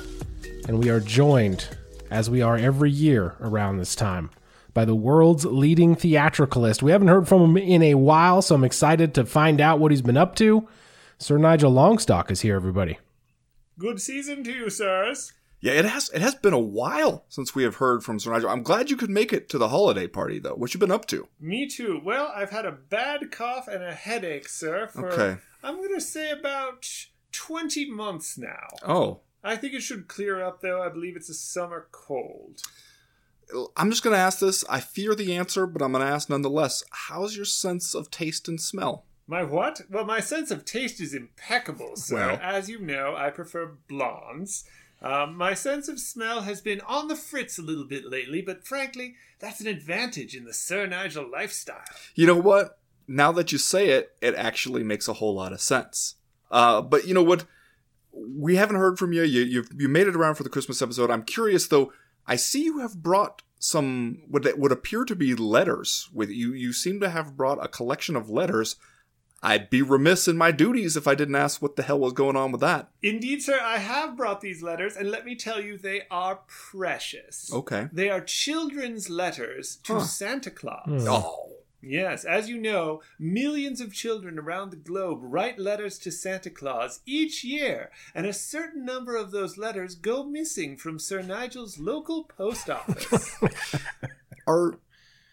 [0.67, 1.69] and we are joined,
[2.11, 4.31] as we are every year around this time,
[4.75, 6.83] by the world's leading theatricalist.
[6.83, 9.93] We haven't heard from him in a while, so I'm excited to find out what
[9.93, 10.67] he's been up to.
[11.19, 12.99] Sir Nigel Longstock is here, everybody.
[13.79, 15.35] Good season to you, sirs.
[15.61, 18.49] Yeah, it has it has been a while since we have heard from Sir Nigel.
[18.49, 20.55] I'm glad you could make it to the holiday party though.
[20.55, 21.29] What you been up to?
[21.39, 22.01] Me too.
[22.03, 25.41] Well, I've had a bad cough and a headache, sir, for Okay.
[25.63, 26.89] I'm going to say about
[27.33, 28.69] 20 months now.
[28.83, 30.83] Oh, I think it should clear up though.
[30.83, 32.63] I believe it's a summer cold.
[33.77, 34.65] I'm just going to ask this.
[34.69, 36.85] I fear the answer, but I'm going to ask nonetheless.
[36.91, 39.05] How's your sense of taste and smell?
[39.27, 39.83] My what?
[39.91, 42.17] Well, my sense of taste is impeccable, sir.
[42.17, 42.39] Well.
[42.43, 44.65] As you know, I prefer blondes.
[45.03, 48.67] Um, my sense of smell has been on the fritz a little bit lately, but
[48.67, 51.85] frankly, that's an advantage in the Sir Nigel lifestyle.
[52.15, 52.79] You know what?
[53.09, 56.17] Now that you say it, it actually makes a whole lot of sense.
[56.51, 57.45] Uh, but you know what?
[58.13, 59.23] We haven't heard from you.
[59.23, 61.11] You you you made it around for the Christmas episode.
[61.11, 61.93] I'm curious though.
[62.27, 66.53] I see you have brought some what would appear to be letters with you.
[66.53, 68.77] You seem to have brought a collection of letters.
[69.43, 72.37] I'd be remiss in my duties if I didn't ask what the hell was going
[72.37, 72.91] on with that.
[73.03, 77.51] Indeed, sir, I have brought these letters, and let me tell you, they are precious.
[77.53, 77.89] Okay.
[77.93, 80.01] They are children's letters to Huh.
[80.01, 80.85] Santa Claus.
[80.87, 81.07] Hmm.
[81.09, 81.47] Oh.
[81.83, 87.01] Yes, as you know, millions of children around the globe write letters to Santa Claus
[87.07, 92.25] each year, and a certain number of those letters go missing from Sir Nigel's local
[92.25, 93.35] post office.
[94.47, 94.79] Are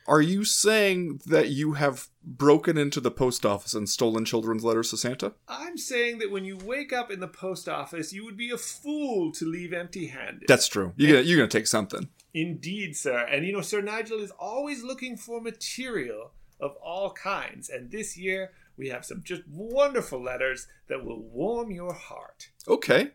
[0.08, 4.90] are you saying that you have broken into the post office and stolen children's letters
[4.92, 5.34] to Santa?
[5.48, 8.58] I'm saying that when you wake up in the post office, you would be a
[8.58, 10.48] fool to leave empty handed.
[10.48, 10.94] That's true.
[10.96, 12.08] You're gonna you're gonna take something.
[12.34, 13.26] Indeed, sir.
[13.30, 18.18] And you know, Sir Nigel is always looking for material of all kinds, and this
[18.18, 22.50] year we have some just wonderful letters that will warm your heart.
[22.68, 23.12] Okay.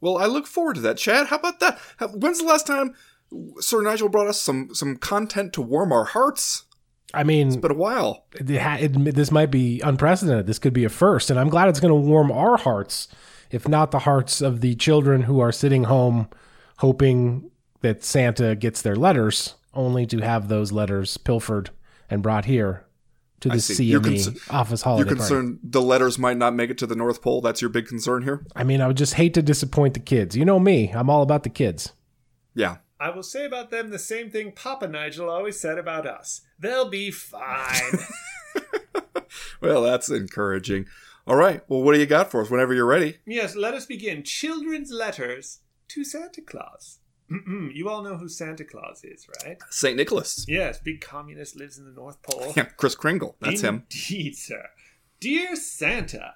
[0.00, 1.26] Well, I look forward to that, Chad.
[1.26, 1.78] How about that?
[2.14, 2.94] When's the last time
[3.60, 6.64] Sir Nigel brought us some some content to warm our hearts?
[7.12, 8.24] I mean, It's been a while.
[8.34, 10.46] it ha- it, this might be unprecedented.
[10.46, 13.08] This could be a first, and I'm glad it's going to warm our hearts,
[13.50, 16.28] if not the hearts of the children who are sitting home
[16.78, 17.50] hoping
[17.80, 21.70] that Santa gets their letters, only to have those letters pilfered
[22.08, 22.86] and brought here
[23.40, 23.54] to the.
[23.84, 25.18] You're CME concern- office You're holiday party.
[25.18, 27.40] concerned the letters might not make it to the North Pole.
[27.40, 28.44] That's your big concern here.
[28.54, 30.36] I mean, I would just hate to disappoint the kids.
[30.36, 31.92] You know me; I'm all about the kids.
[32.54, 32.76] Yeah.
[33.00, 36.42] I will say about them the same thing Papa Nigel always said about us.
[36.58, 37.98] They'll be fine.
[39.60, 40.86] Well, that's encouraging.
[41.26, 41.62] All right.
[41.68, 42.50] Well, what do you got for us?
[42.50, 43.18] Whenever you're ready.
[43.26, 44.22] yes, let us begin.
[44.22, 46.98] Children's letters to Santa Claus.
[47.28, 49.58] you all know who Santa Claus is, right?
[49.70, 50.44] Saint Nicholas.
[50.48, 52.54] Yes, big communist lives in the North Pole.
[52.56, 53.36] Yeah, Kris Kringle.
[53.40, 53.84] That's him.
[53.90, 54.64] Indeed, sir.
[55.20, 56.34] Dear Santa,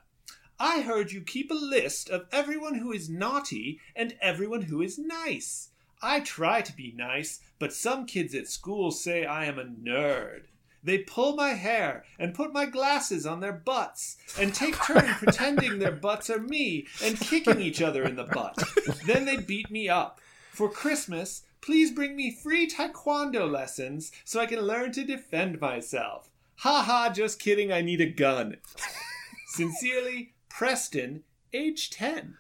[0.60, 4.98] I heard you keep a list of everyone who is naughty and everyone who is
[4.98, 5.70] nice.
[6.05, 10.42] I try to be nice, but some kids at school say I am a nerd.
[10.82, 15.78] They pull my hair and put my glasses on their butts and take turns pretending
[15.78, 18.62] their butts are me and kicking each other in the butt.
[19.07, 20.20] Then they beat me up.
[20.50, 26.28] For Christmas, please bring me free taekwondo lessons so I can learn to defend myself.
[26.57, 28.59] Ha ha, just kidding, I need a gun.
[29.46, 31.22] Sincerely, Preston,
[31.55, 32.36] age 10.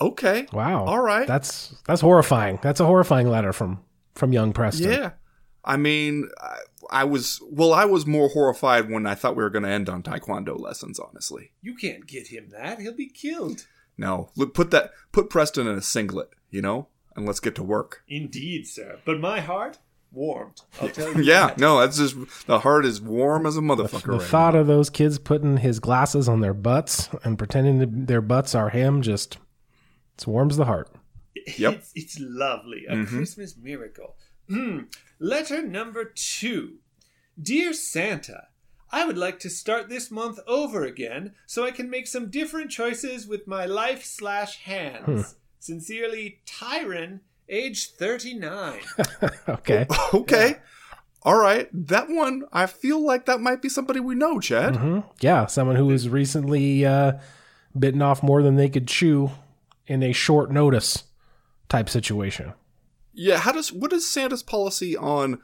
[0.00, 0.46] Okay.
[0.52, 0.84] Wow.
[0.86, 1.26] All right.
[1.26, 2.58] That's that's horrifying.
[2.62, 3.80] That's a horrifying letter from
[4.14, 4.90] from young Preston.
[4.90, 5.10] Yeah.
[5.64, 6.58] I mean, I,
[6.90, 7.72] I was well.
[7.72, 10.98] I was more horrified when I thought we were going to end on taekwondo lessons.
[10.98, 13.66] Honestly, You can't get him that, he'll be killed.
[13.96, 14.28] no.
[14.36, 18.02] Look, put that put Preston in a singlet, you know, and let's get to work.
[18.08, 18.98] Indeed, sir.
[19.06, 19.78] But my heart,
[20.12, 20.60] warmed.
[20.82, 21.22] I'll tell you.
[21.22, 21.58] Yeah, that.
[21.58, 24.02] no, that's just the heart is warm as a motherfucker.
[24.02, 28.06] the right thought of those kids putting his glasses on their butts and pretending that
[28.08, 29.38] their butts are him just
[30.16, 30.90] it warms the heart.
[31.58, 31.74] Yep.
[31.74, 32.86] It's, it's lovely.
[32.88, 33.08] A Mhm.
[33.08, 34.16] Christmas miracle.
[34.48, 34.80] Hmm.
[35.18, 36.74] Letter number two.
[37.40, 38.48] Dear Santa,
[38.92, 42.70] I would like to start this month over again so I can make some different
[42.70, 45.34] choices with my life slash hands.
[45.58, 48.80] Sincerely, Tyron, age 39.
[49.48, 49.86] Okay.
[50.14, 50.56] Okay.
[51.22, 51.68] All right.
[51.72, 54.76] That one, I feel like that might be somebody we know, Chad.
[54.76, 57.14] hmm Yeah, someone who was recently uh,
[57.76, 59.30] bitten off more than they could chew
[59.86, 61.04] in a short notice
[61.68, 62.52] type situation.
[63.12, 63.38] Yeah.
[63.38, 65.40] How does what is Santa's policy on,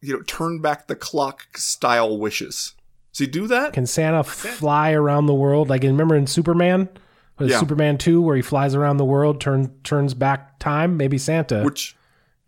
[0.00, 2.74] you know, turn back the clock style wishes?
[3.12, 3.72] Does he do that?
[3.72, 5.68] Can Santa fly around the world?
[5.68, 6.88] Like, remember in Superman?
[7.40, 7.60] Yeah.
[7.60, 10.96] Superman 2 where he flies around the world, turn, turns back time?
[10.96, 11.96] Maybe Santa Which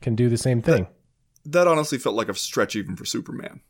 [0.01, 0.89] can do the same thing.
[1.47, 3.61] that honestly felt like a stretch even for Superman.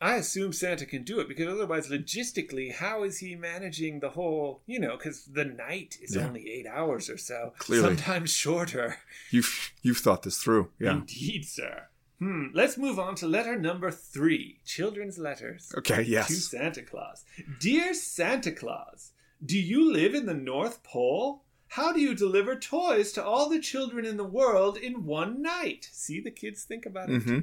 [0.00, 4.62] I assume Santa can do it because otherwise, logistically, how is he managing the whole,
[4.66, 6.26] you know, because the night is Yeah.
[6.28, 7.96] only eight hours or so, Clearly.
[7.96, 8.98] sometimes shorter.
[9.30, 10.70] You've you've thought this through.
[10.78, 10.92] Yeah.
[10.98, 11.88] Indeed, sir.
[12.20, 12.46] Hmm.
[12.52, 15.72] Let's move on to letter number three children's letters.
[15.76, 16.02] Okay.
[16.02, 16.28] Yes.
[16.28, 17.24] To Santa Claus.
[17.60, 19.12] Dear Santa Claus,
[19.44, 21.44] do you live in the North Pole?
[21.72, 25.88] How do you deliver toys to all the children in the world in one night?
[25.92, 27.22] See the kids think about it.
[27.22, 27.38] hmm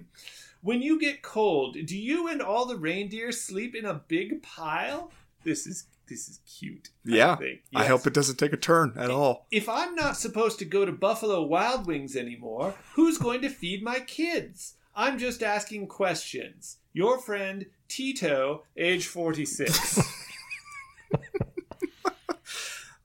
[0.65, 5.11] When you get cold, do you and all the reindeer sleep in a big pile?
[5.43, 6.89] This is this is cute.
[7.07, 7.37] I Yeah.
[7.39, 7.87] I Yes.
[7.87, 9.45] hope it doesn't take a turn at all.
[9.51, 13.83] If I'm not supposed to go to Buffalo Wild Wings anymore, who's going to feed
[13.83, 14.73] my kids?
[14.95, 16.77] I'm just asking questions.
[16.93, 19.99] Your friend Tito, age 46.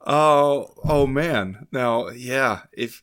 [0.06, 1.66] Oh, oh man.
[1.70, 3.02] Now, yeah, if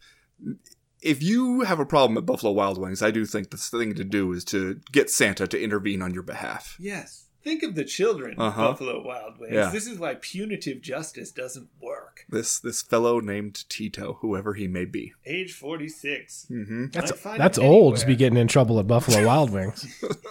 [1.07, 4.03] if you have a problem at Buffalo Wild Wings, I do think the thing to
[4.03, 6.75] do is to get Santa to intervene on your behalf.
[6.79, 7.23] yes.
[7.43, 8.71] Think of the children Uh-huh.
[8.71, 9.53] Buffalo Wild Wings.
[9.53, 9.69] Yeah.
[9.69, 12.25] This is why punitive justice doesn't work.
[12.27, 15.13] This this fellow named Tito, whoever he may be.
[15.25, 16.47] Age 46.
[16.49, 19.85] hmm That's, that's old to be getting in trouble at Buffalo Wild Wings.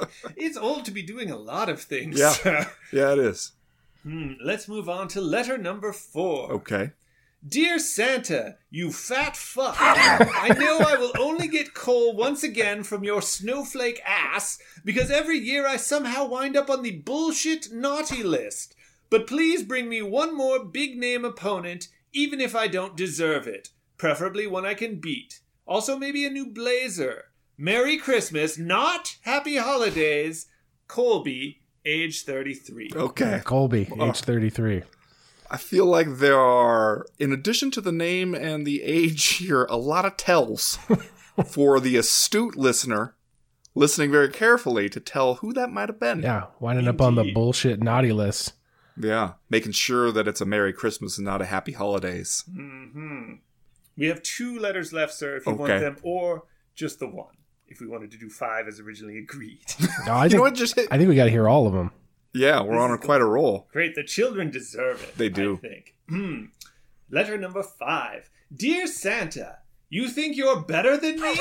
[0.36, 2.18] It's old to be doing a lot of things.
[2.18, 2.68] Yeah.
[2.92, 3.52] Yeah, it is.
[4.02, 6.52] Hmm, Let's move on to letter number four.
[6.52, 6.90] Okay.
[7.46, 9.76] Dear Santa, you fat fuck.
[9.78, 15.38] I know I will only get coal once again from your snowflake ass because every
[15.38, 18.74] year I somehow wind up on the bullshit naughty list.
[19.10, 23.68] But please bring me one more big name opponent, even if I don't deserve it.
[23.96, 25.40] Preferably one I can beat.
[25.66, 27.24] Also, maybe a new blazer.
[27.56, 30.46] Merry Christmas, not Happy Holidays.
[30.88, 32.90] Colby, age 33.
[32.94, 33.40] Okay.
[33.44, 34.08] Colby, oh.
[34.08, 34.82] age 33.
[35.50, 39.76] I feel like there are, in addition to the name and the age here, a
[39.76, 40.78] lot of tells
[41.46, 43.14] for the astute listener
[43.74, 46.22] listening very carefully to tell who that might have been.
[46.22, 48.54] Yeah, winding up on the bullshit naughty list.
[48.98, 49.32] Yeah.
[49.50, 52.44] Making sure that it's a Merry Christmas and not a Happy Holidays.
[52.50, 53.34] Mm-hmm.
[53.98, 56.44] We have two letters left, sir, if you want them, or
[56.74, 57.34] just the one,
[57.66, 59.64] if we wanted to do five as originally agreed.
[60.06, 60.54] No, I You think, know what?
[60.54, 60.88] Just hit.
[60.90, 61.92] I think we got to hear all of them.
[62.36, 63.66] Yeah, we're on a, quite a roll.
[63.72, 65.16] Great, the children deserve it.
[65.16, 65.54] They do.
[65.54, 65.94] I think.
[66.08, 66.44] Hmm.
[67.10, 68.28] Letter number five.
[68.54, 69.58] Dear Santa,
[69.88, 71.34] you think you're better than me?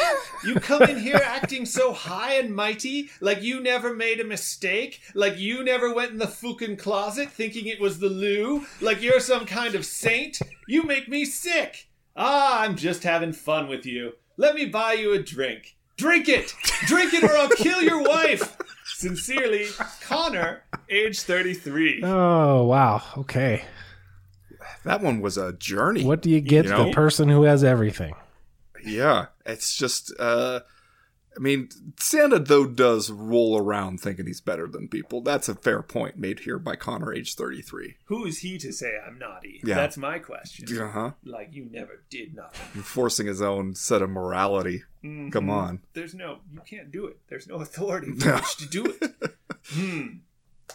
[0.45, 5.01] You come in here acting so high and mighty, like you never made a mistake,
[5.13, 9.19] like you never went in the fucking closet thinking it was the loo, like you're
[9.19, 10.39] some kind of saint.
[10.67, 11.87] You make me sick.
[12.15, 14.13] Ah, I'm just having fun with you.
[14.37, 15.75] Let me buy you a drink.
[15.97, 16.53] Drink it!
[16.87, 18.57] Drink it or I'll kill your wife!
[19.05, 19.67] Sincerely,
[20.01, 22.01] Connor, age 33.
[22.03, 23.03] Oh, wow.
[23.19, 23.63] Okay.
[24.83, 26.03] That one was a journey.
[26.03, 26.85] What do you get You know?
[26.85, 28.15] the person who has everything?
[28.83, 30.11] Yeah, it's just.
[30.19, 30.61] uh
[31.35, 31.69] I mean,
[31.99, 35.21] Santa though does roll around thinking he's better than people.
[35.21, 37.95] That's a fair point made here by Connor, age thirty-three.
[38.05, 39.59] Who is he to say I'm naughty?
[39.63, 39.75] Yeah.
[39.75, 40.65] That's my question.
[40.79, 41.11] Uh huh.
[41.23, 42.67] Like you never did nothing.
[42.75, 44.83] Enforcing his own set of morality.
[45.03, 45.31] Mhm.
[45.31, 45.81] Come on.
[45.93, 47.17] There's no, you can't do it.
[47.27, 49.13] There's no authority for which to do it.
[49.71, 50.07] hmm.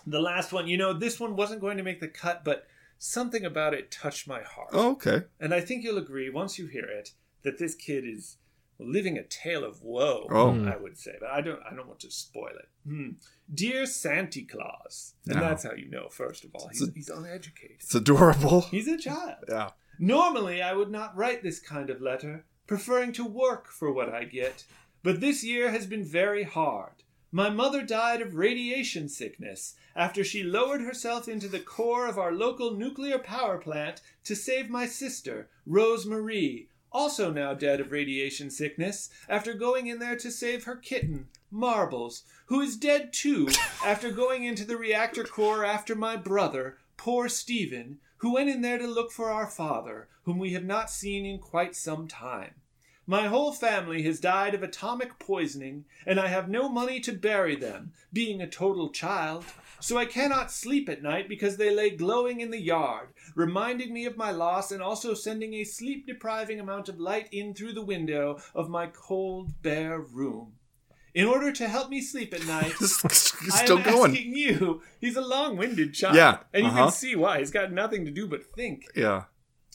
[0.06, 2.66] The last one, you know, this one wasn't going to make the cut, but
[2.98, 4.68] something about it touched my heart.
[4.72, 5.22] Oh, okay.
[5.40, 7.10] And I think you'll agree once you hear it
[7.42, 8.36] that this kid is
[8.80, 10.26] living a tale of woe.
[10.30, 10.64] Oh.
[10.66, 11.60] I would say, but I don't.
[11.70, 12.68] I don't want to spoil it.
[12.86, 13.08] Hmm.
[13.52, 15.40] Dear Santa Claus, and No.
[15.40, 16.08] that's how you know.
[16.08, 17.76] First of all, he's, he's uneducated.
[17.80, 18.60] It's adorable.
[18.70, 19.44] He's a child.
[19.48, 19.70] Yeah.
[19.98, 24.24] Normally, I would not write this kind of letter, preferring to work for what I
[24.24, 24.64] get.
[25.02, 26.92] But this year has been very hard.
[27.32, 32.32] My mother died of radiation sickness after she lowered herself into the core of our
[32.32, 38.50] local nuclear power plant to save my sister, Rose Marie, also now dead of radiation
[38.50, 43.48] sickness after going in there to save her kitten, Marbles, who is dead too
[43.84, 48.78] after going into the reactor core after my brother, poor Stephen, who went in there
[48.78, 52.54] to look for our father, whom we have not seen in quite some time.
[53.10, 57.56] My whole family has died of atomic poisoning, and I have no money to bury
[57.56, 59.44] them, being a total child.
[59.80, 64.04] So I cannot sleep at night because they lay glowing in the yard, reminding me
[64.04, 67.82] of my loss and also sending a sleep depriving amount of light in through the
[67.84, 70.52] window of my cold, bare room.
[71.12, 74.12] In order to help me sleep at night, I Still am going.
[74.12, 74.82] asking you.
[75.00, 76.84] He's a long-winded child, Yeah, and you uh-huh.
[76.84, 77.40] can see why.
[77.40, 78.84] He's got nothing to do but think.
[78.94, 79.24] Yeah.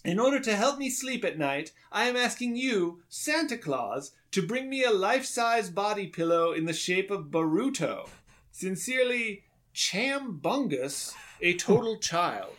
[0.05, 4.45] In order to help me sleep at night, I am asking you, Santa Claus, to
[4.45, 8.07] bring me a life-size body pillow in the shape of Baruto.
[8.51, 9.43] Sincerely,
[9.73, 12.55] Chambungus, a total child.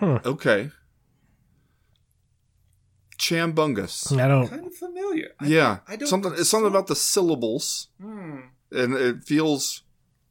[0.00, 0.70] Okay.
[3.18, 4.16] Chambungus.
[4.18, 4.46] I don't.
[4.48, 5.30] Kind of familiar.
[5.40, 5.66] I yeah.
[5.68, 8.40] don't- I don't something it's something about the syllables Hmm.
[8.70, 9.82] and it feels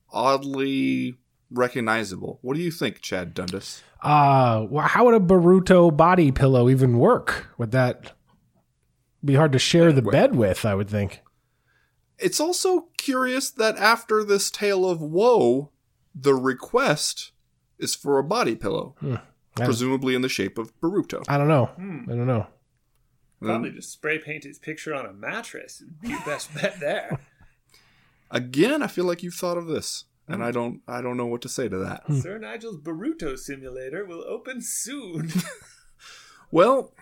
[0.10, 1.18] oddly
[1.52, 2.40] recognizable.
[2.42, 3.84] What do you think, Chad Dundas?
[4.02, 7.48] Uh, wh- how would a Baruto body pillow even work?
[7.58, 8.14] Would that
[9.24, 10.66] be hard to share the bed with?
[10.66, 11.22] I would think.
[12.20, 15.72] It's also curious that after this tale of woe,
[16.16, 17.32] the request
[17.80, 19.22] is for a body pillow, Yeah.
[19.56, 21.24] presumably in the shape of Baruto.
[21.28, 21.66] I don't know.
[21.66, 22.04] Hmm.
[22.10, 22.48] I don't know.
[23.40, 25.80] Probably just spray paint his picture on a mattress.
[25.82, 27.20] Would be your best bet there.
[28.32, 30.44] Again, I feel like you've thought of this, and Hmm.
[30.44, 32.04] I don't I don't know what to say to that.
[32.12, 35.32] Sir Nigel's Baruto simulator will open soon.
[36.52, 36.94] Well,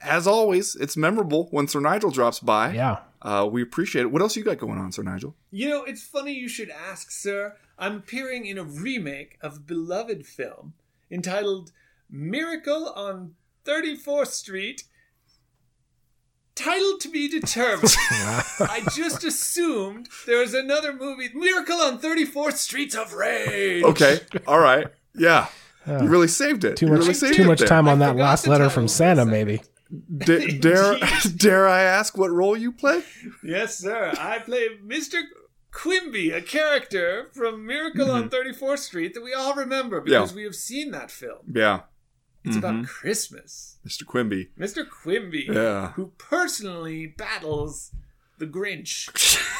[0.00, 2.72] as always, it's memorable when Sir Nigel drops by.
[2.72, 2.98] Yeah.
[3.22, 4.10] Uh, we appreciate it.
[4.12, 5.34] What else you got going on, Sir Nigel?
[5.50, 7.56] You know, it's funny you should ask, sir.
[7.78, 10.74] I'm appearing in a remake of a beloved film
[11.10, 11.72] entitled
[12.10, 13.34] Miracle on
[13.64, 14.84] 34th Street.
[16.56, 17.94] Title to be determined.
[18.10, 23.84] I just assumed there was another movie, Miracle on 34th Streets of Rage.
[23.84, 25.46] Okay, all right, yeah,
[25.86, 26.76] you really saved it.
[26.78, 27.00] Too you much.
[27.02, 27.68] really saved Too much there.
[27.68, 29.20] time on I that last letter from Santa.
[29.24, 29.30] second.
[29.30, 29.60] Maybe.
[30.18, 30.96] D- dare
[31.36, 33.02] dare I ask what role you play?
[33.44, 34.12] Yes, sir.
[34.18, 35.20] I play Mr.
[35.70, 40.08] Quimby, a character from Miracle on 34th Street that we all remember Mm-hmm.
[40.10, 40.18] Yeah.
[40.20, 41.38] because we have seen that film.
[41.54, 41.80] Yeah,
[42.46, 42.58] It's Mhm.
[42.58, 43.78] about Christmas.
[43.86, 44.06] Mr.
[44.06, 44.50] Quimby.
[44.58, 44.88] Mr.
[44.88, 45.92] Quimby, Yeah.
[45.92, 47.92] who personally battles
[48.38, 49.08] the Grinch.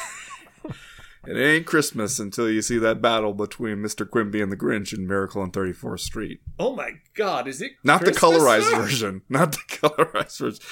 [1.29, 4.09] It ain't Christmas until you see that battle between Mr.
[4.09, 6.41] Quimby and the Grinch in Miracle on 34th Street.
[6.57, 9.23] Oh my God, is it Not Christmas, the colorized version.
[9.29, 10.63] Not the colorized version.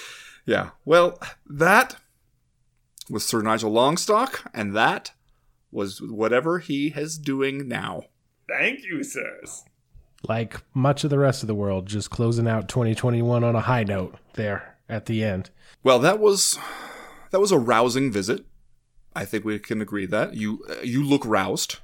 [0.47, 0.71] Yeah.
[0.85, 1.19] Well,
[1.51, 1.97] that
[3.11, 5.11] was Sir Nigel Longstock, and that
[5.73, 8.05] was whatever he is doing now.
[8.49, 9.65] Thank you, sirs.
[10.29, 13.85] Like much of the rest of the world, just closing out 2021 on a high
[13.85, 15.51] note there at the end.
[15.83, 16.59] Well, that was
[17.31, 18.45] that was a rousing visit.
[19.15, 21.79] I think we can agree that you uh, you look roused.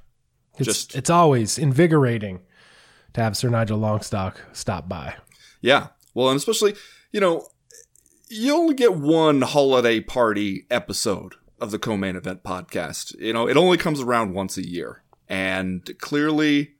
[0.57, 2.41] It's, Just- it's always invigorating
[3.13, 5.15] to have Sir Nigel Longstock stop by.
[5.61, 5.87] Yeah.
[6.13, 6.75] Well, and especially
[7.11, 7.47] you know
[8.29, 13.17] you only get one holiday party episode of the co-main event podcast.
[13.19, 16.71] You know, it only comes around once a year, and clearly,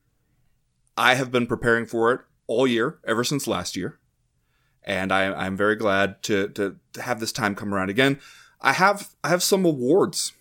[1.02, 4.00] I have been preparing for it all year, ever since last year,
[4.84, 8.20] and I, I'm very glad to, to to have this time come around again.
[8.62, 10.34] I have I have some awards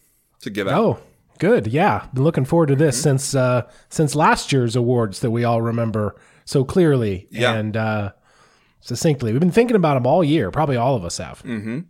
[0.42, 0.78] to give out.
[0.80, 0.98] Oh,
[1.38, 1.66] good.
[1.68, 3.02] Yeah, been looking forward to this Mm-hmm.
[3.02, 7.54] since uh, since last year's awards that we all remember so clearly Yeah.
[7.54, 8.12] and uh,
[8.80, 9.32] succinctly.
[9.32, 10.50] We've been thinking about them all year.
[10.50, 11.42] Probably all of us have.
[11.42, 11.86] Mm.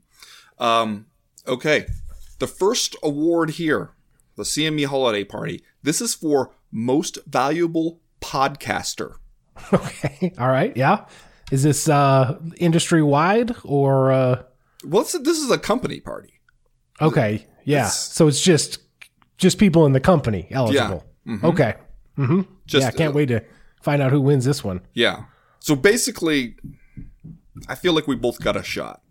[0.59, 1.07] Um,
[1.47, 1.87] okay.
[2.39, 3.91] The first award here,
[4.37, 9.15] the CME Holiday Party, this is for Most Valuable Podcaster.
[9.73, 10.33] Okay.
[10.39, 10.75] All right.
[10.77, 11.05] Yeah.
[11.53, 14.43] Is this uh, industry wide or uh,
[14.85, 16.41] Well, this is a company party.
[17.01, 17.47] okay?
[17.65, 17.81] Yeah.
[17.81, 18.79] It's- so it's just
[19.37, 21.05] just people in the company eligible.
[21.45, 21.75] Okay.
[22.19, 22.41] Mm-hmm.
[22.67, 22.91] Just, yeah.
[22.93, 23.43] Can't uh, wait to
[23.83, 24.81] find out who wins this one.
[24.95, 25.25] Yeah.
[25.59, 26.57] So basically,
[27.69, 29.03] I feel like we both got a shot.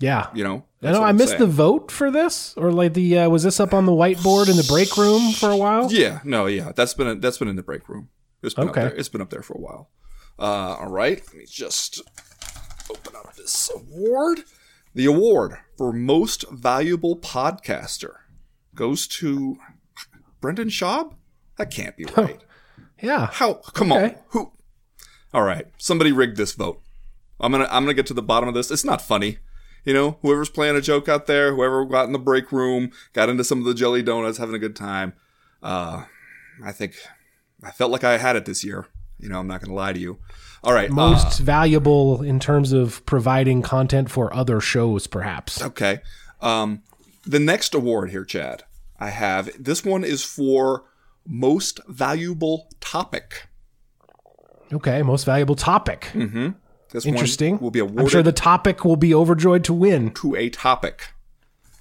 [0.00, 0.28] Yeah.
[0.34, 0.64] You know?
[0.82, 3.72] I know I missed the vote for this, or like the uh, was this up
[3.72, 5.90] on the whiteboard in the break room for a while?
[5.90, 6.20] Yeah.
[6.24, 6.44] No.
[6.46, 6.72] Yeah.
[6.76, 8.08] That's been that's been in the break room.
[8.44, 8.82] It's been Okay.
[8.82, 8.98] up there.
[8.98, 9.90] It's been up there for a while.
[10.38, 11.22] Uh, all right.
[11.26, 12.00] Let me just
[12.90, 14.44] open up this award.
[14.94, 18.16] The award for most valuable podcaster
[18.74, 19.56] goes to
[20.40, 21.14] Brendan Schaub.
[21.56, 22.42] That can't be right.
[23.02, 23.28] Yeah.
[23.32, 23.54] How?
[23.74, 24.04] Come Okay.
[24.04, 24.14] on.
[24.28, 24.52] Who?
[25.32, 25.66] All right.
[25.78, 26.80] Somebody rigged this vote.
[27.40, 28.70] I'm gonna I'm gonna get to the bottom of this.
[28.70, 29.38] It's not funny.
[29.84, 33.28] You know, whoever's playing a joke out there, whoever got in the break room, got
[33.28, 35.12] into some of the jelly donuts, having a good time.
[35.62, 36.04] Uh,
[36.64, 36.94] I think
[37.64, 38.86] I felt like I had it this year.
[39.18, 40.18] You know, I'm not gonna lie to you.
[40.62, 40.90] All right.
[40.90, 45.62] uh, Most valuable in terms of providing content for other shows, perhaps.
[45.62, 46.00] Okay.
[46.40, 46.82] Um,
[47.26, 48.64] the next award here, Chad,
[48.98, 50.84] I have this one is for
[51.26, 53.48] most valuable topic.
[54.72, 55.02] Okay.
[55.02, 56.08] Most valuable topic.
[56.12, 56.50] Mm-hmm.
[56.90, 57.54] This Interesting.
[57.54, 58.00] one will be awarded.
[58.00, 60.12] I'm sure the topic will be overjoyed to win.
[60.14, 61.12] to a topic.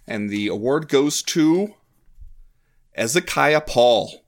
[0.07, 1.75] And the award goes to
[2.95, 4.22] Ezekiah Paul.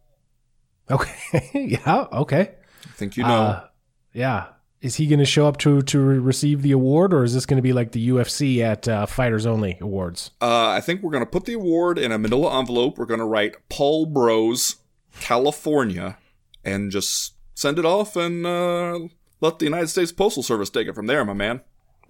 [0.90, 1.50] Okay.
[1.54, 2.08] yeah.
[2.12, 2.52] Okay.
[2.84, 3.30] I think you know.
[3.30, 3.68] Uh,
[4.14, 4.48] yeah.
[4.82, 7.46] Is he going to show up to to re- receive the award, or is this
[7.46, 10.32] going to be like the UFC at uh, Fighters Only Awards?
[10.40, 12.98] Uh, I think we're going to put the award in a manila envelope.
[12.98, 14.76] We're going to write Paul Bros,
[15.20, 16.18] California,
[16.64, 19.00] and just send it off and uh,
[19.42, 21.62] let the United States Postal Service take it from there, my man.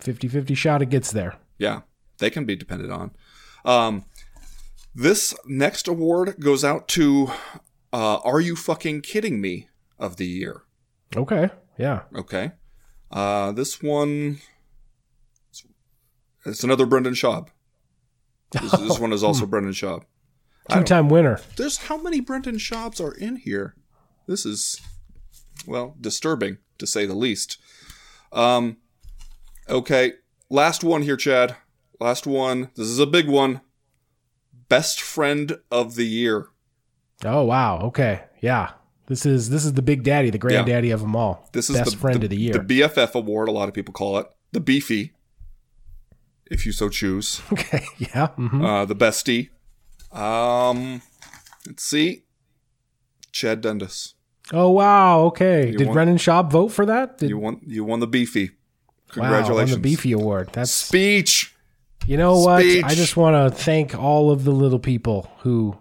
[0.02, 1.36] 50-50 shot it gets there.
[1.58, 1.82] Yeah,
[2.18, 3.12] they can be depended on.
[3.64, 4.04] Um,
[4.94, 7.32] this next award goes out to
[7.96, 10.64] uh, Are You Fucking Kidding Me of the year.
[11.16, 11.50] Okay.
[11.78, 12.02] Yeah.
[12.14, 12.52] Okay.
[13.10, 14.40] Uh, this one,
[16.46, 17.48] it's another Brendan Schaub.
[18.52, 20.04] This, this one is also Brendan Schaub.
[20.70, 21.40] Two-time winner.
[21.56, 23.76] There's how many Brendan Schaubs are in here?
[24.28, 24.82] This is,
[25.66, 27.60] well, disturbing to say the least.
[28.34, 28.78] Um,
[29.70, 30.14] okay,
[30.50, 31.56] last one here, Chad.
[32.02, 32.72] Last one.
[32.76, 33.62] This is a big one.
[34.68, 36.50] Best friend of the year.
[37.24, 37.80] Oh wow.
[37.84, 38.24] Okay.
[38.42, 38.72] Yeah.
[39.08, 41.48] This is this is the big daddy, the granddaddy of them all.
[41.54, 42.54] This is best the, friend the- of the year.
[42.54, 44.28] The BFF award, a lot of people call it.
[44.52, 45.14] The Beefy,
[46.50, 47.42] if you so choose.
[47.54, 47.86] okay.
[47.98, 48.30] Yeah.
[48.38, 48.66] mhm.
[48.66, 49.50] Uh, the bestie.
[50.12, 51.02] Um,
[51.68, 52.24] let's see.
[53.32, 54.14] Chad Dundas.
[54.54, 55.22] Oh wow.
[55.26, 55.72] Okay.
[55.72, 57.18] You Did won- Brendan Schaub vote for that?
[57.18, 57.62] Did, You won.
[57.66, 58.46] You won the Beefy.
[58.48, 59.72] wow, on Congratulations.
[59.78, 60.50] the Beefy Award.
[60.54, 61.54] That's Speech.
[62.08, 62.62] You know what?
[62.62, 62.84] Speech.
[62.84, 65.78] I just want to thank all of the little people who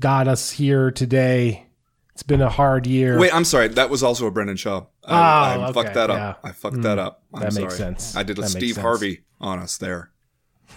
[0.00, 1.66] got us here today.
[2.14, 3.18] It's been a hard year.
[3.18, 3.68] Wait, I'm sorry.
[3.68, 4.86] That was also a Brendan Schaub.
[5.04, 6.16] I, Oh, I okay, fucked that up.
[6.42, 6.48] yeah.
[6.48, 7.22] I fucked that up.
[7.32, 7.64] I'm that sorry.
[7.66, 8.16] makes sense.
[8.16, 8.76] I did a That Steve.
[8.76, 10.10] Harvey on us there.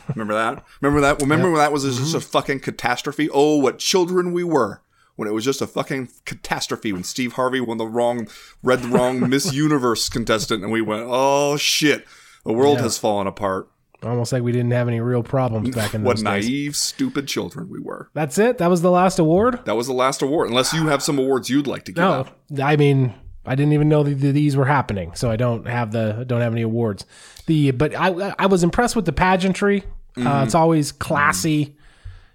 [0.10, 0.64] Remember that?
[0.82, 1.20] Remember that?
[1.22, 2.18] Remember when that was just Mm-hmm.
[2.18, 3.28] a fucking catastrophe?
[3.34, 4.84] Oh, what children we were
[5.16, 8.28] when it was just a fucking catastrophe when Steve Harvey won the wrong,
[8.62, 12.06] read the wrong Miss Universe contestant, and we went, oh shit,
[12.46, 12.84] the world Yeah.
[12.84, 13.70] has fallen apart.
[14.04, 16.46] Almost like we didn't have any real problems back in What those days.
[16.48, 18.10] naive, stupid children we were.
[18.14, 18.58] That's it.
[18.58, 19.60] That was the last award.
[19.66, 20.50] That was the last award.
[20.50, 22.30] Unless you have some awards you'd like to give No, out.
[22.64, 23.14] I mean,
[23.46, 26.52] I didn't even know that these were happening, so I don't have the don't have
[26.54, 27.06] any awards.
[27.46, 29.82] The but I I was impressed with the pageantry.
[30.18, 30.28] Mm-hmm.
[30.28, 31.78] Uh, it's always classy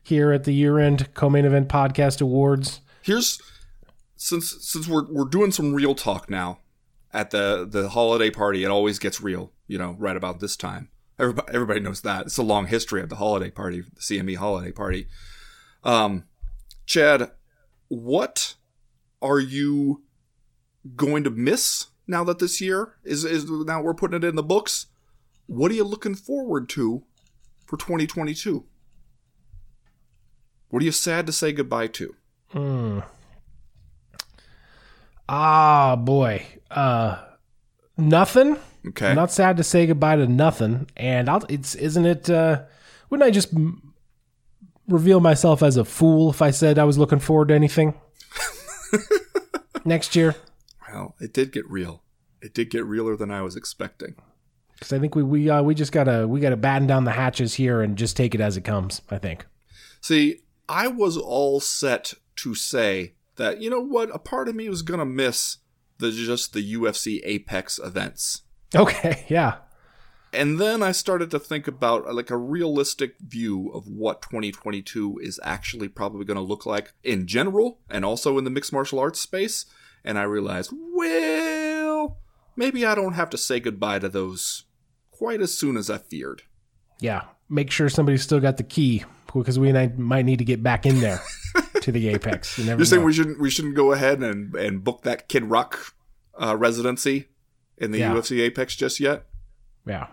[0.03, 2.81] here at the year end co-main event podcast awards.
[3.03, 3.41] here's
[4.17, 6.59] since since we're we're doing some real talk now
[7.13, 10.89] at the the holiday party it always gets real you know right about this time
[11.19, 12.27] everybody everybody knows that.
[12.27, 15.07] It's a long history of the holiday party the CME holiday party.
[15.85, 16.25] Um
[16.87, 17.31] Chad
[17.89, 18.55] what
[19.23, 20.03] are you
[20.95, 24.43] going to miss now that this year is is now we're putting it in the
[24.43, 24.87] books?
[25.47, 27.05] What are you looking forward to
[27.67, 28.65] for 2022
[30.69, 32.15] what are you sad to say goodbye to?
[35.29, 36.47] Ah, boy.
[36.71, 37.19] Uh,
[37.97, 38.57] nothing.
[38.89, 40.89] Okay I'm not sad to say goodbye to nothing.
[40.97, 42.31] And I'll, it's isn't it?
[42.31, 42.63] Uh,
[43.11, 43.95] wouldn't I just m-
[44.89, 47.95] reveal myself as a fool if I said I was looking forward to anything
[49.85, 50.35] next year?
[50.89, 52.03] Well, it did get real.
[52.41, 54.15] It did get realer than I was expecting.
[54.75, 57.55] Because I think we we uh, we just gotta we gotta batten down the hatches
[57.55, 59.03] here and just take it as it comes.
[59.11, 59.47] I think.
[60.01, 64.69] See, I was all set to say that you know what, a part of me
[64.69, 65.59] was gonna miss
[65.99, 68.43] the just the UFC Apex events.
[68.75, 69.25] Okay.
[69.29, 69.57] Yeah.
[70.33, 75.41] And then I started to think about like a realistic view of what 2022 is
[75.43, 79.19] actually probably going to look like in general and also in the mixed martial arts
[79.19, 79.65] space.
[80.05, 82.19] And I realized, well,
[82.55, 84.65] maybe I don't have to say goodbye to those
[85.11, 86.43] quite as soon as I feared.
[87.01, 87.23] Yeah.
[87.49, 90.85] Make sure somebody's still got the key because we might might need to get back
[90.85, 91.21] in there
[91.81, 92.59] to the apex.
[92.59, 95.95] You You're saying we shouldn't we shouldn't go ahead and and book that Kid Rock
[96.41, 97.29] uh, residency
[97.79, 98.13] in the Yeah.
[98.15, 99.25] UFC Apex just yet?
[99.87, 100.07] Yeah.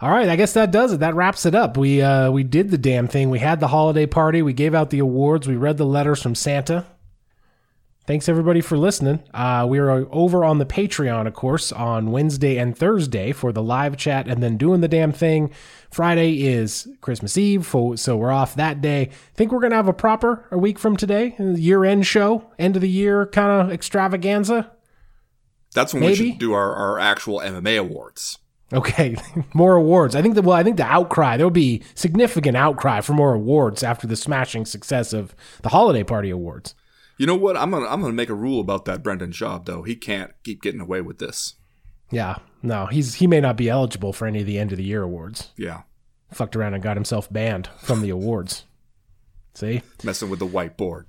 [0.00, 1.00] All right, I guess that does it.
[1.00, 1.76] That wraps it up.
[1.76, 3.30] We uh we did the damn thing.
[3.30, 4.42] We had the holiday party.
[4.42, 5.48] We gave out the awards.
[5.48, 6.86] We read the letters from Santa.
[8.06, 9.22] Thanks everybody for listening.
[9.34, 13.62] Uh, we are over on the Patreon, of course, on Wednesday and Thursday for the
[13.62, 15.50] live chat, and then doing the damn thing.
[15.90, 19.10] Friday is Christmas Eve, so we're off that day.
[19.34, 22.82] Think we're gonna have a proper a week from today, year end show, end of
[22.82, 24.70] the year kind of extravaganza.
[25.74, 28.38] That's when we should do our, our actual MMA awards.
[28.72, 29.16] Okay,
[29.54, 30.14] more awards.
[30.14, 33.34] I think that well, I think the outcry there will be significant outcry for more
[33.34, 36.74] awards after the smashing success of the holiday party awards.
[37.16, 37.56] You know what?
[37.56, 39.82] I'm gonna I'm gonna make a rule about that Brendan Schaub though.
[39.82, 41.54] He can't keep getting away with this.
[42.10, 44.84] Yeah, no, he's he may not be eligible for any of the end of the
[44.84, 45.50] year awards.
[45.56, 45.82] Yeah,
[46.32, 48.64] Fucked around and got himself banned from the awards.
[49.54, 51.04] See, messing with the whiteboard.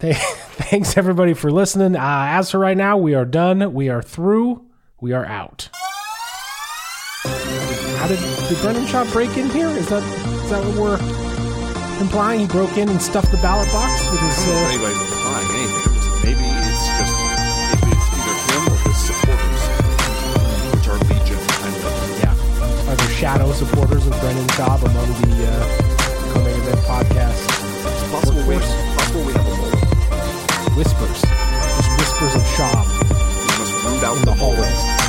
[0.00, 0.16] Th-
[0.70, 1.96] thanks everybody for listening.
[1.96, 3.74] Uh, as for right now, we are done.
[3.74, 4.64] We are through.
[5.00, 5.68] We are out.
[7.98, 9.66] How did did Brendan Schaub break in here?
[9.66, 10.02] Is that
[10.44, 12.40] is that what we're implying?
[12.40, 14.46] He broke in and stuffed the ballot box with his.
[14.46, 15.90] Uh, implying anything.
[16.22, 16.86] Maybe it's
[18.14, 19.62] either him or his supporters,
[20.70, 21.42] which are legion.
[22.22, 27.42] Yeah, are there shadow supporters of Brendan Schaub among the uh, co-main event podcast?
[27.90, 28.46] It's possible
[30.80, 33.00] whispers, just whispers of Shah
[34.16, 34.99] in the hallways.